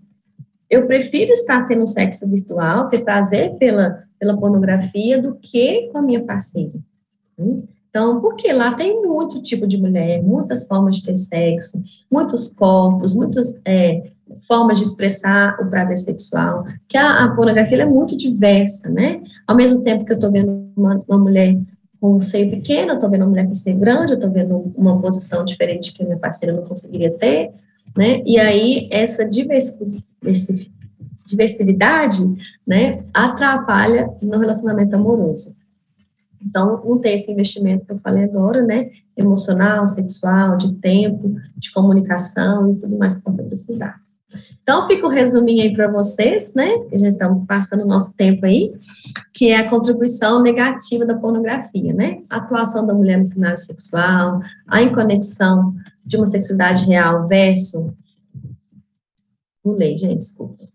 [0.69, 6.01] eu prefiro estar tendo sexo virtual, ter prazer pela, pela pornografia, do que com a
[6.01, 6.73] minha parceira.
[7.37, 7.63] Né?
[7.89, 13.15] Então, porque lá tem muito tipo de mulher, muitas formas de ter sexo, muitos corpos,
[13.15, 14.11] muitas é,
[14.47, 19.21] formas de expressar o prazer sexual, que a, a pornografia é muito diversa, né?
[19.47, 21.57] Ao mesmo tempo que eu estou vendo uma, uma, mulher
[21.99, 24.71] com um seio pequeno, eu estou vendo uma mulher com seio grande, eu estou vendo
[24.75, 27.51] uma posição diferente que minha parceira não conseguiria ter,
[27.97, 28.21] né?
[28.23, 29.27] E aí, essa
[31.25, 32.23] diversidade,
[32.65, 35.55] né, atrapalha no relacionamento amoroso.
[36.41, 38.89] Então, não tem esse investimento que eu falei agora, né?
[39.15, 43.99] Emocional, sexual, de tempo, de comunicação e tudo mais que possa precisar.
[44.61, 46.77] Então, fica o um resuminho aí para vocês, né?
[46.89, 48.71] Que a gente está passando o nosso tempo aí,
[49.33, 52.21] que é a contribuição negativa da pornografia, né?
[52.31, 55.73] A atuação da mulher no cenário sexual, a inconexão
[56.05, 57.91] de uma sexualidade real versus.
[59.63, 60.68] Pulei, gente, desculpa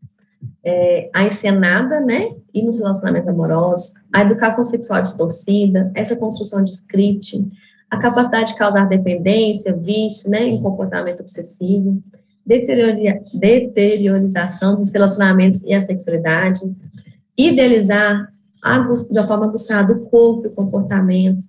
[0.64, 6.72] é, a encenada, né, e nos relacionamentos amorosos, a educação sexual distorcida, essa construção de
[6.72, 7.46] script,
[7.90, 12.02] a capacidade de causar dependência, vício, né, em comportamento obsessivo,
[12.46, 16.60] deteriorização dos relacionamentos e a sexualidade,
[17.36, 21.44] idealizar de uma forma aguçada o corpo e o comportamento,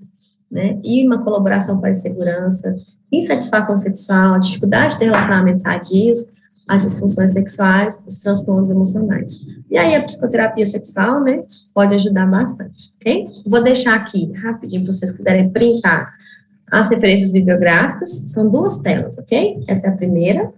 [0.52, 2.76] né, e uma colaboração para a segurança,
[3.12, 6.32] insatisfação sexual, dificuldade de ter relacionamentos sadios,
[6.68, 9.40] as disfunções sexuais, os transtornos emocionais.
[9.70, 11.44] E aí a psicoterapia sexual, né,
[11.74, 13.28] pode ajudar bastante, ok?
[13.46, 16.14] Vou deixar aqui rapidinho para vocês quiserem printar
[16.72, 19.64] as referências bibliográficas, são duas telas, ok?
[19.68, 20.52] Essa é a primeira.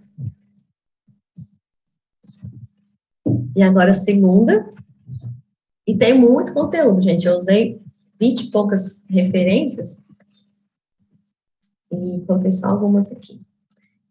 [3.55, 4.71] E agora a segunda.
[5.85, 7.25] E tem muito conteúdo, gente.
[7.27, 7.81] Eu usei
[8.19, 9.99] 20 e poucas referências
[11.91, 13.41] e coloquei só algumas aqui.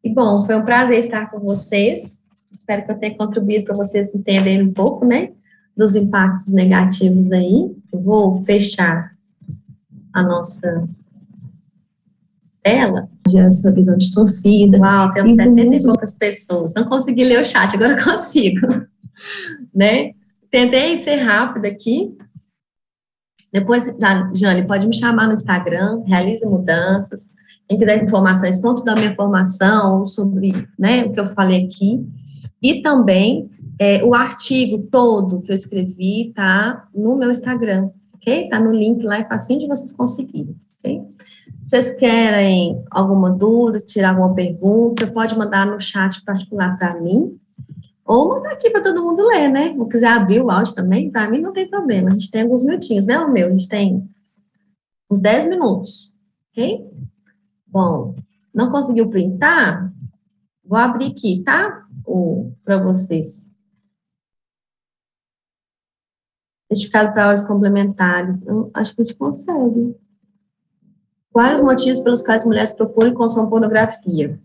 [0.06, 2.22] E bom, foi um prazer estar com vocês.
[2.48, 5.32] Espero que eu tenha contribuído para vocês entenderem um pouco, né,
[5.76, 7.74] dos impactos negativos aí.
[7.92, 9.10] Eu vou fechar
[10.12, 10.88] a nossa
[12.62, 14.78] tela, essa visão distorcida.
[14.78, 15.84] Uau, temos 70 muitos...
[15.84, 16.72] e poucas pessoas.
[16.72, 18.64] Não consegui ler o chat, agora consigo.
[19.74, 20.12] né?
[20.52, 22.16] Tentei ser rápida aqui.
[23.52, 23.92] Depois,
[24.36, 27.28] Jane, pode me chamar no Instagram, realize mudanças.
[27.68, 32.06] Quem quiser informações, tanto da minha formação, sobre né, o que eu falei aqui,
[32.62, 38.48] e também é, o artigo todo que eu escrevi tá no meu Instagram, ok?
[38.48, 41.02] Tá no link lá, é facinho de vocês conseguirem, ok?
[41.64, 47.36] Vocês querem alguma dúvida, tirar alguma pergunta, pode mandar no chat particular para mim,
[48.04, 49.74] ou mandar aqui para todo mundo ler, né?
[49.74, 52.10] Se quiser abrir o áudio também, para mim não tem problema.
[52.10, 53.48] A gente tem alguns minutinhos, né, o meu?
[53.48, 54.08] A gente tem
[55.10, 56.12] uns 10 minutos,
[56.52, 56.86] ok?
[57.76, 58.16] Bom,
[58.54, 59.92] não conseguiu printar?
[60.64, 61.84] Vou abrir aqui, tá?
[62.64, 63.52] Para vocês.
[66.68, 68.46] Certificado para horas complementares.
[68.46, 69.94] Eu acho que a gente consegue.
[71.30, 74.40] Quais os motivos pelos quais mulheres procuram e consomem pornografia?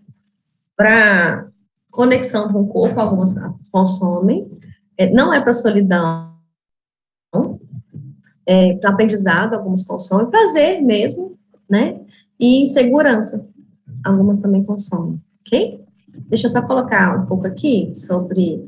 [0.76, 1.50] Para
[1.90, 3.34] conexão com o corpo, algumas
[3.72, 4.60] consomem.
[4.98, 6.36] É, não é para solidão,
[8.46, 10.30] é para aprendizado, algumas consomem.
[10.30, 12.06] Prazer mesmo, né?
[12.42, 13.48] E insegurança,
[14.04, 15.86] algumas também consomem, ok?
[16.28, 18.66] Deixa eu só colocar um pouco aqui sobre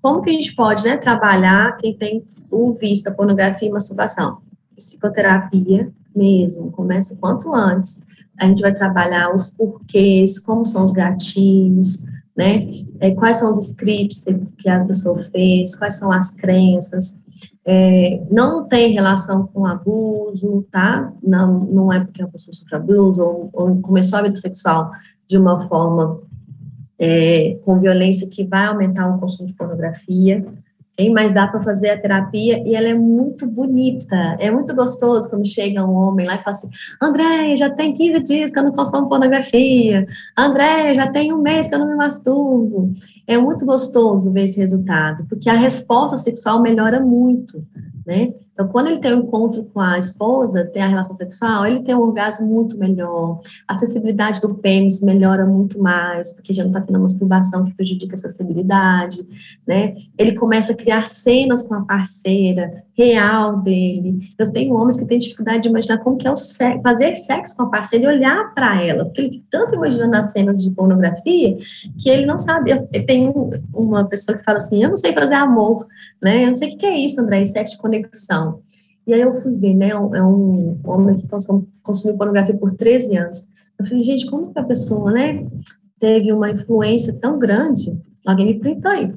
[0.00, 4.38] como que a gente pode né, trabalhar quem tem o vício da pornografia e masturbação.
[4.74, 8.02] Psicoterapia, mesmo, começa quanto antes.
[8.38, 12.04] A gente vai trabalhar os porquês, como são os gatilhos,
[12.34, 12.70] né?
[13.00, 14.24] É, quais são os scripts
[14.58, 17.20] que a pessoa fez, quais são as crenças.
[17.66, 21.12] É, não tem relação com abuso, tá?
[21.22, 24.92] Não, não é porque a pessoa sofre abuso ou, ou começou a vida sexual
[25.26, 26.20] de uma forma
[26.98, 30.46] é, com violência que vai aumentar o consumo de pornografia
[30.98, 31.12] hein?
[31.12, 34.36] mas dá para fazer a terapia e ela é muito bonita.
[34.38, 38.22] É muito gostoso quando chega um homem lá e fala assim: André, já tem 15
[38.22, 40.06] dias que eu não consumo pornografia.
[40.36, 42.94] André, já tem um mês que eu não me masturbo.
[43.26, 47.64] É muito gostoso ver esse resultado, porque a resposta sexual melhora muito,
[48.06, 48.32] né?
[48.52, 51.94] Então, quando ele tem um encontro com a esposa, tem a relação sexual, ele tem
[51.94, 56.80] um orgasmo muito melhor, a sensibilidade do pênis melhora muito mais, porque já não está
[56.80, 59.26] tendo masturbação que prejudica a sensibilidade,
[59.66, 59.94] né?
[60.16, 64.28] Ele começa a criar cenas com a parceira, real dele.
[64.38, 67.56] Eu tenho homens que têm dificuldade de imaginar como que é o sexo, fazer sexo
[67.56, 71.56] com a parceira e olhar para ela, porque ele tanto imagina nas cenas de pornografia
[71.98, 72.70] que ele não sabe.
[72.70, 75.86] Eu, tenho uma pessoa que fala assim, eu não sei fazer amor,
[76.22, 76.44] né?
[76.44, 78.60] Eu não sei o que é isso, André, sexo de conexão.
[79.06, 83.46] E aí eu fui ver, né, é um homem que consumiu pornografia por 13 anos.
[83.78, 85.46] Eu falei, gente, como que a pessoa, né,
[86.00, 87.96] teve uma influência tão grande?
[88.26, 89.14] Alguém me printou aí.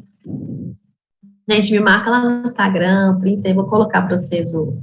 [1.52, 4.78] Gente, me marca lá no Instagram, printei, vou colocar para vocês o,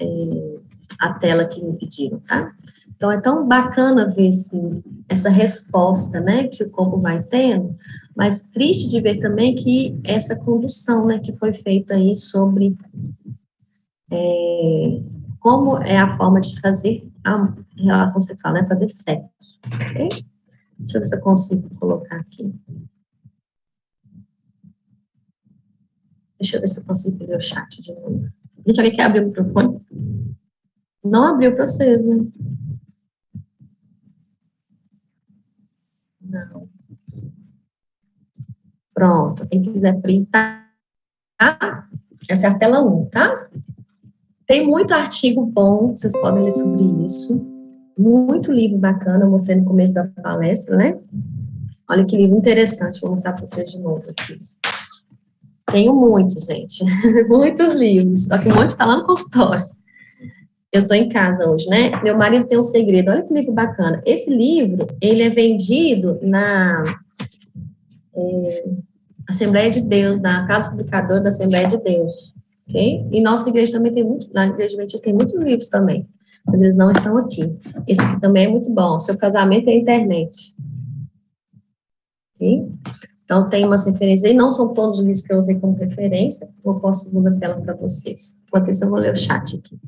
[0.00, 0.56] é,
[1.00, 2.52] a tela que me pediram, tá?
[2.94, 7.76] Então, é tão bacana ver assim, essa resposta, né, que o corpo vai tendo,
[8.16, 12.76] mas triste de ver também que essa condução, né, que foi feita aí sobre
[14.12, 15.00] é,
[15.40, 20.08] como é a forma de fazer a relação sexual, né, fazer sexo, ok?
[20.78, 22.54] Deixa eu ver se eu consigo colocar aqui.
[26.44, 28.28] Deixa eu ver se eu consigo ver o chat de novo.
[28.66, 29.80] Gente, alguém quer abrir o microfone?
[31.02, 32.26] Não abriu para vocês, né?
[36.20, 36.68] Não.
[38.92, 39.48] Pronto.
[39.48, 40.70] Quem quiser printar,
[42.28, 43.48] essa é a tela 1, tá?
[44.46, 47.40] Tem muito artigo bom, vocês podem ler sobre isso.
[47.96, 51.00] Muito livro bacana, eu mostrei no começo da palestra, né?
[51.88, 54.36] Olha que livro interessante, vou mostrar para vocês de novo aqui.
[55.74, 56.84] Tenho muitos, gente.
[57.26, 58.28] Muitos livros.
[58.28, 59.64] Só que um monte está lá no consultório.
[60.70, 61.90] Eu estou em casa hoje, né?
[62.00, 63.10] Meu marido tem um segredo.
[63.10, 64.00] Olha que livro bacana.
[64.06, 66.84] Esse livro, ele é vendido na
[68.14, 68.64] é,
[69.28, 72.32] Assembleia de Deus, na Casa Publicadora da Assembleia de Deus.
[72.68, 73.08] Ok?
[73.10, 76.06] E nossa igreja também tem muito, na igreja adventista tem muitos livros também.
[76.46, 77.52] Às vezes não estão aqui.
[77.88, 78.96] Esse aqui também é muito bom.
[79.00, 80.54] Seu casamento é internet.
[82.36, 82.68] Ok?
[83.24, 86.48] Então, tem umas referências aí, não são todos os livros que eu usei como referência,
[86.62, 88.40] posso usar na tela para vocês.
[88.46, 89.78] Enquanto isso, eu vou ler o chat aqui.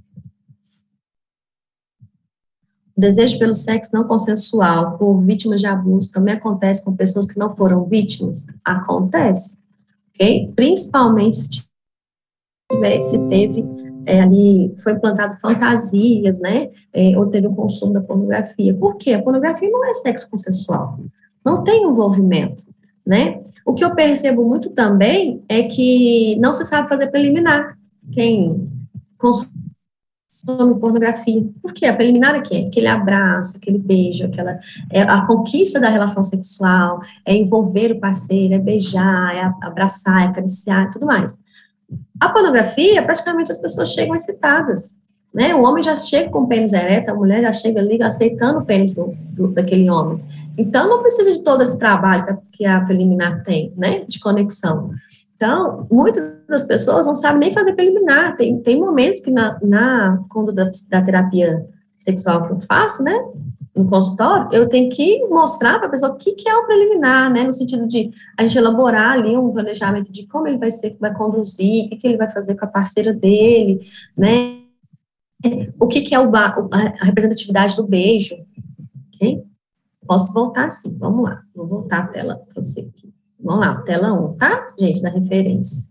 [2.96, 7.38] O desejo pelo sexo não consensual por vítimas de abuso também acontece com pessoas que
[7.38, 8.46] não foram vítimas?
[8.64, 9.58] Acontece,
[10.14, 10.50] ok?
[10.56, 11.62] Principalmente se,
[12.72, 13.62] tiver, se teve
[14.06, 16.70] é, ali, foi implantado fantasias, né?
[16.90, 18.72] É, ou teve o consumo da pornografia.
[18.72, 19.12] Por quê?
[19.12, 20.98] A pornografia não é sexo consensual.
[21.44, 22.64] Não tem envolvimento
[23.06, 23.42] né?
[23.64, 27.76] O que eu percebo muito também é que não se sabe fazer preliminar.
[28.12, 28.70] Quem
[29.18, 29.56] consome
[30.78, 31.44] pornografia.
[31.60, 31.86] Por quê?
[31.86, 32.66] A preliminar é quê?
[32.68, 34.58] Aquele abraço, aquele beijo, aquela
[34.92, 40.26] é a conquista da relação sexual, é envolver o parceiro, é beijar, é abraçar, é
[40.26, 41.38] acariciar, tudo mais.
[42.20, 44.96] A pornografia, praticamente as pessoas chegam excitadas.
[45.36, 45.54] Né?
[45.54, 48.64] O homem já chega com o pênis ereto, a mulher já chega ali aceitando o
[48.64, 50.24] pênis do, do, daquele homem.
[50.56, 54.92] Então, não precisa de todo esse trabalho que a preliminar tem, né, de conexão.
[55.36, 58.34] Então, muitas das pessoas não sabem nem fazer preliminar.
[58.34, 63.22] Tem, tem momentos que na, na conduta da, terapia sexual que eu faço, né,
[63.76, 67.30] no consultório, eu tenho que mostrar para a pessoa o que, que é o preliminar,
[67.30, 70.96] né, no sentido de a gente elaborar ali um planejamento de como ele vai ser,
[70.98, 74.64] vai conduzir, o que, que ele vai fazer com a parceira dele, né,
[75.78, 78.36] o que, que é o, a representatividade do beijo,
[79.14, 79.44] ok?
[80.06, 83.12] Posso voltar sim, vamos lá, vou voltar a tela para você aqui.
[83.38, 85.90] Vamos lá, tela 1, tá, gente, da referência.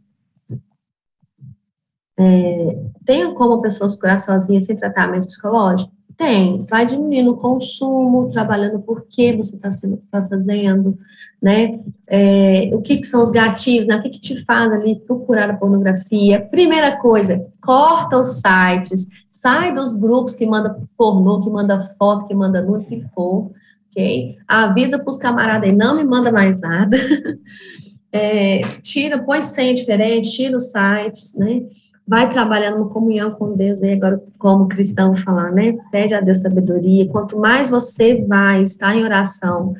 [2.18, 5.94] É, tem como pessoas curar sozinhas sem tratamento psicológico?
[6.18, 9.70] Tem, vai diminuindo o consumo, trabalhando por que você está
[10.10, 10.98] tá fazendo,
[11.42, 11.82] né?
[12.08, 13.98] É, o que, que, são os gatilhos, né?
[13.98, 16.40] O que, que te faz ali procurar a pornografia?
[16.40, 22.34] Primeira coisa, corta os sites, sai dos grupos que manda pornô, que manda foto, que
[22.34, 23.52] manda nude, que for,
[23.92, 24.38] ok?
[24.48, 26.98] Avisa para os camaradas aí, não me manda mais nada.
[28.18, 31.64] É, tira, põe senha diferente, tira os sites, né?
[32.08, 35.76] vai trabalhando uma comunhão com Deus, aí agora como cristão falar, né?
[35.92, 37.08] Pede a Deus sabedoria.
[37.08, 39.74] Quanto mais você vai estar em oração,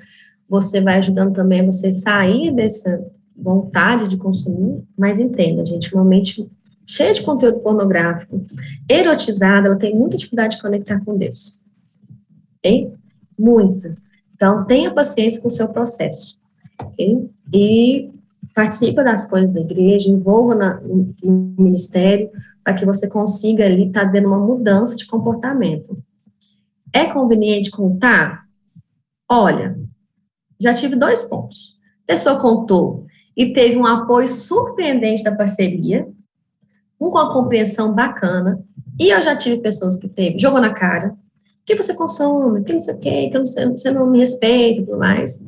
[0.50, 3.00] você vai ajudando também você sair dessa
[3.38, 6.48] vontade de consumir, mas entenda, gente, uma mente
[6.88, 8.46] cheia de conteúdo pornográfico,
[8.90, 11.64] erotizada, ela tem muita dificuldade de conectar com Deus.
[12.58, 12.94] Ok?
[13.38, 13.98] Muita.
[14.34, 16.38] Então, tenha paciência com o seu processo.
[16.80, 17.30] Ok?
[17.54, 18.12] E
[18.54, 22.30] participa das coisas da igreja, envolva na, no, no ministério,
[22.64, 25.98] para que você consiga ali estar tá dando uma mudança de comportamento.
[26.92, 28.46] É conveniente contar?
[29.30, 29.78] Olha,
[30.60, 31.76] já tive dois pontos.
[32.08, 33.06] A pessoa contou
[33.36, 36.08] e teve um apoio surpreendente da parceria,
[36.98, 38.60] com uma compreensão bacana,
[39.00, 41.16] e eu já tive pessoas que teve, jogou na cara,
[41.66, 44.98] que você consome, que não sei o quê, que você não me respeita e tudo
[44.98, 45.46] mais.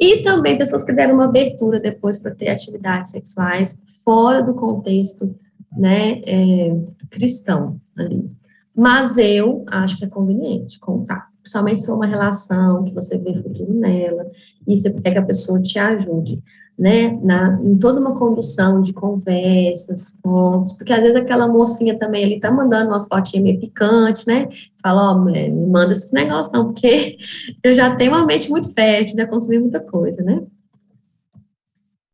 [0.00, 5.34] E também pessoas que deram uma abertura depois para ter atividades sexuais fora do contexto
[5.76, 6.76] né, é,
[7.10, 8.30] cristão ali.
[8.74, 13.34] Mas eu acho que é conveniente contar, principalmente se for uma relação que você vê
[13.34, 14.30] futuro nela,
[14.66, 16.40] e você pega a pessoa te ajude
[16.78, 22.24] né, na, em toda uma condução de conversas, fotos, porque às vezes aquela mocinha também
[22.24, 24.48] ali tá mandando umas fotinhas meio picantes, né,
[24.80, 27.18] fala, ó, oh, mulher, me manda esses negócios não, porque
[27.64, 30.40] eu já tenho uma mente muito fértil, já consumi muita coisa, né.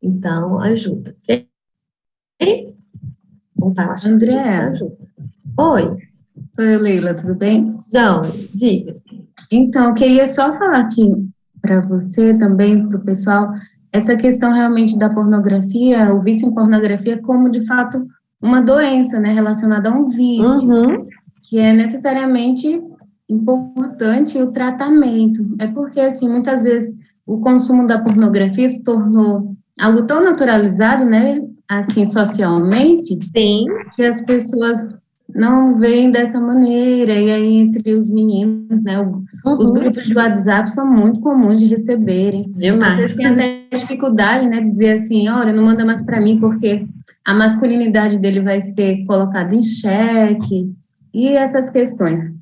[0.02, 1.46] Então, ajuda, ok?
[3.54, 4.32] Bom, tá, acho André.
[4.32, 4.96] que ajuda.
[5.58, 5.96] Oi.
[6.58, 7.78] Oi, Leila, tudo bem?
[7.92, 8.96] Não, diga.
[9.50, 11.10] Então, queria só falar aqui
[11.60, 13.48] para você também, para o pessoal,
[13.94, 18.04] essa questão realmente da pornografia, o vício em pornografia, como de fato
[18.42, 21.06] uma doença, né, relacionada a um vício, uhum.
[21.44, 22.82] que é necessariamente
[23.28, 25.46] importante o tratamento.
[25.60, 31.40] É porque, assim, muitas vezes o consumo da pornografia se tornou algo tão naturalizado, né,
[31.68, 33.64] assim, socialmente, Sim.
[33.94, 34.76] que as pessoas
[35.34, 39.24] não veem dessa maneira, e aí entre os meninos, né, uhum.
[39.58, 42.52] os grupos de WhatsApp são muito comuns de receberem.
[42.54, 42.94] Demais.
[42.94, 46.86] Vocês têm até dificuldade, né, de dizer assim, olha, não manda mais para mim, porque
[47.24, 50.72] a masculinidade dele vai ser colocada em xeque,
[51.12, 52.32] e essas questões.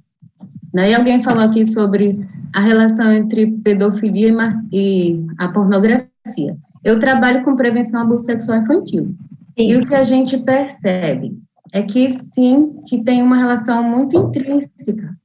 [0.73, 0.91] Né?
[0.91, 2.19] E alguém falou aqui sobre
[2.55, 4.35] a relação entre pedofilia
[4.71, 6.57] e a pornografia.
[6.85, 9.15] Eu trabalho com prevenção ao abuso sexual infantil.
[9.43, 9.71] Sim.
[9.71, 11.37] E o que a gente percebe
[11.73, 15.17] é que sim, que tem uma relação muito intrínseca.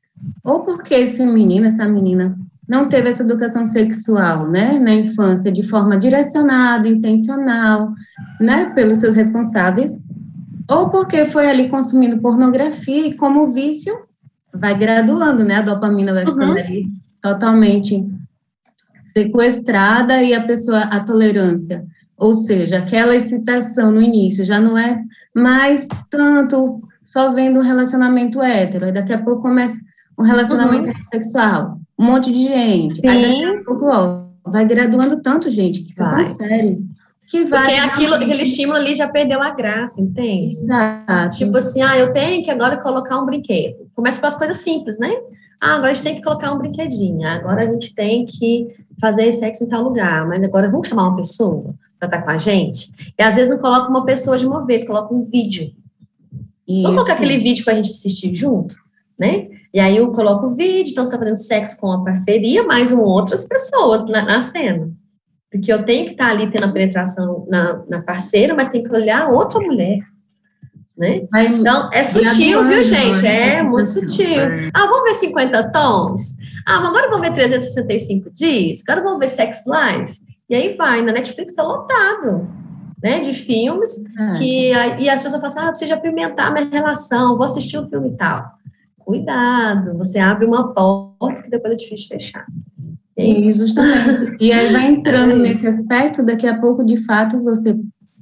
[0.43, 2.37] Ou porque esse menino, essa menina,
[2.67, 7.93] não teve essa educação sexual, né, na infância, de forma direcionada, intencional,
[8.39, 9.99] né, pelos seus responsáveis,
[10.69, 13.93] ou porque foi ali consumindo pornografia e como vício
[14.53, 16.57] vai graduando, né, a dopamina vai ficando uhum.
[16.57, 16.85] ali
[17.21, 18.05] totalmente
[19.03, 21.85] sequestrada e a pessoa, a tolerância,
[22.18, 24.99] ou seja, aquela excitação no início já não é
[25.36, 29.80] mais tanto só vendo um relacionamento hétero, aí daqui a pouco começa
[30.20, 31.03] um relacionamento uhum.
[31.03, 33.07] sexual, um monte de gente, Sim.
[33.07, 36.80] aí daqui a pouco, ó, vai graduando tanto, gente, que isso é tão sério.
[37.28, 40.57] Que vai Porque aquilo, aquele estímulo ali já perdeu a graça, entende?
[40.57, 41.38] Exato.
[41.38, 43.89] Tipo assim, ah, eu tenho que agora colocar um brinquedo.
[43.93, 45.13] Começa com as coisas simples, né?
[45.59, 47.28] Ah, agora a gente tem que colocar um brinquedinho.
[47.28, 48.68] Agora a gente tem que
[49.01, 50.26] fazer sexo em tal lugar.
[50.26, 51.76] Mas agora vamos chamar uma pessoa?
[51.99, 52.91] Para estar tá com a gente.
[53.17, 55.71] E às vezes não coloca uma pessoa de uma vez, coloca um vídeo.
[56.67, 56.83] Isso.
[56.83, 58.75] Vamos colocar aquele vídeo para a gente assistir junto,
[59.17, 59.47] né?
[59.73, 62.91] E aí eu coloco o vídeo, então você está fazendo sexo com uma parceria, mais
[62.91, 64.91] um outras pessoas na, na cena.
[65.51, 68.83] Porque eu tenho que estar tá ali tendo a penetração na, na parceira, mas tem
[68.83, 69.99] que olhar outra mulher.
[70.97, 71.27] Né?
[71.35, 73.25] Então, é sutil, viu, gente?
[73.25, 74.41] É muito sutil.
[74.73, 76.37] Ah, vamos ver 50 tons?
[76.65, 78.81] Ah, mas agora vamos ver 365 dias?
[78.85, 80.26] Agora vamos ver Sex Life?
[80.49, 82.47] E aí vai, na Netflix está lotado,
[83.03, 86.65] né, de filmes, ah, que, e as pessoas falam assim, ah, eu preciso apimentar minha
[86.65, 88.57] relação, vou assistir um filme e tal.
[88.99, 92.45] Cuidado, você abre uma porta que depois é difícil fechar.
[93.19, 94.37] Sim, justamente.
[94.39, 97.75] E aí vai entrando é nesse aspecto, daqui a pouco, de fato, você,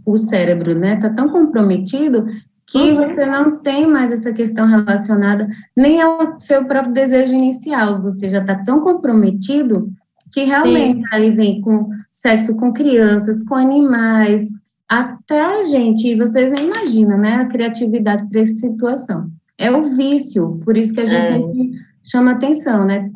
[0.05, 2.25] o cérebro, né, tá tão comprometido
[2.67, 2.95] que uhum.
[2.95, 5.47] você não tem mais essa questão relacionada
[5.77, 9.91] nem ao seu próprio desejo inicial, você já está tão comprometido
[10.33, 11.07] que realmente Sim.
[11.11, 14.43] aí vem com sexo com crianças, com animais,
[14.87, 19.29] até gente, vocês nem imaginam, né, a criatividade para essa situação.
[19.57, 21.25] É o vício, por isso que a gente é.
[21.25, 21.71] sempre
[22.03, 23.09] chama atenção, né?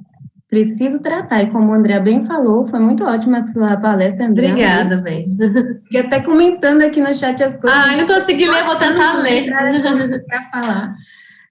[0.49, 1.43] preciso tratar.
[1.43, 4.49] E como o André bem falou, foi muito ótima a sua palestra, André.
[4.49, 5.27] Obrigada, bem.
[5.83, 7.79] Fiquei até comentando aqui no chat as coisas.
[7.79, 9.45] Ah, eu não consegui ler, vou tentar ler.
[10.25, 10.95] Para falar,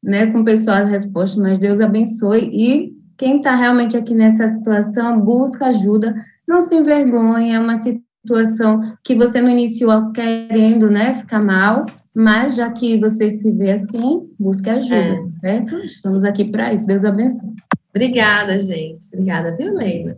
[0.02, 2.50] né, com o pessoal as respostas, mas Deus abençoe.
[2.52, 6.12] E quem está realmente aqui nessa situação, busca ajuda,
[6.48, 11.84] não se envergonhe, é uma situação que você não iniciou querendo, né, ficar mal,
[12.14, 15.30] mas já que você se vê assim, busque ajuda, é.
[15.40, 15.78] certo?
[15.84, 16.86] Estamos aqui para isso.
[16.86, 17.50] Deus abençoe.
[17.94, 19.06] Obrigada, gente.
[19.12, 20.16] Obrigada, viu, Leila?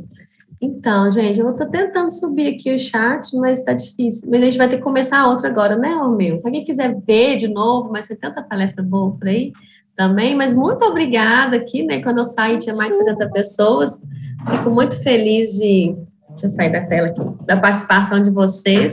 [0.61, 4.31] Então, gente, eu estou tentando subir aqui o chat, mas está difícil.
[4.31, 6.39] Mas a gente vai ter que começar outra agora, né, meu?
[6.39, 9.53] Se alguém quiser ver de novo, mas tem tanta palestra boa por aí
[9.97, 10.35] também.
[10.35, 12.03] Mas muito obrigada aqui, né?
[12.03, 14.03] Quando eu saí, tinha mais de 70 pessoas.
[14.51, 15.97] Fico muito feliz de.
[16.31, 18.89] Deixa eu sair da tela aqui, da participação de vocês.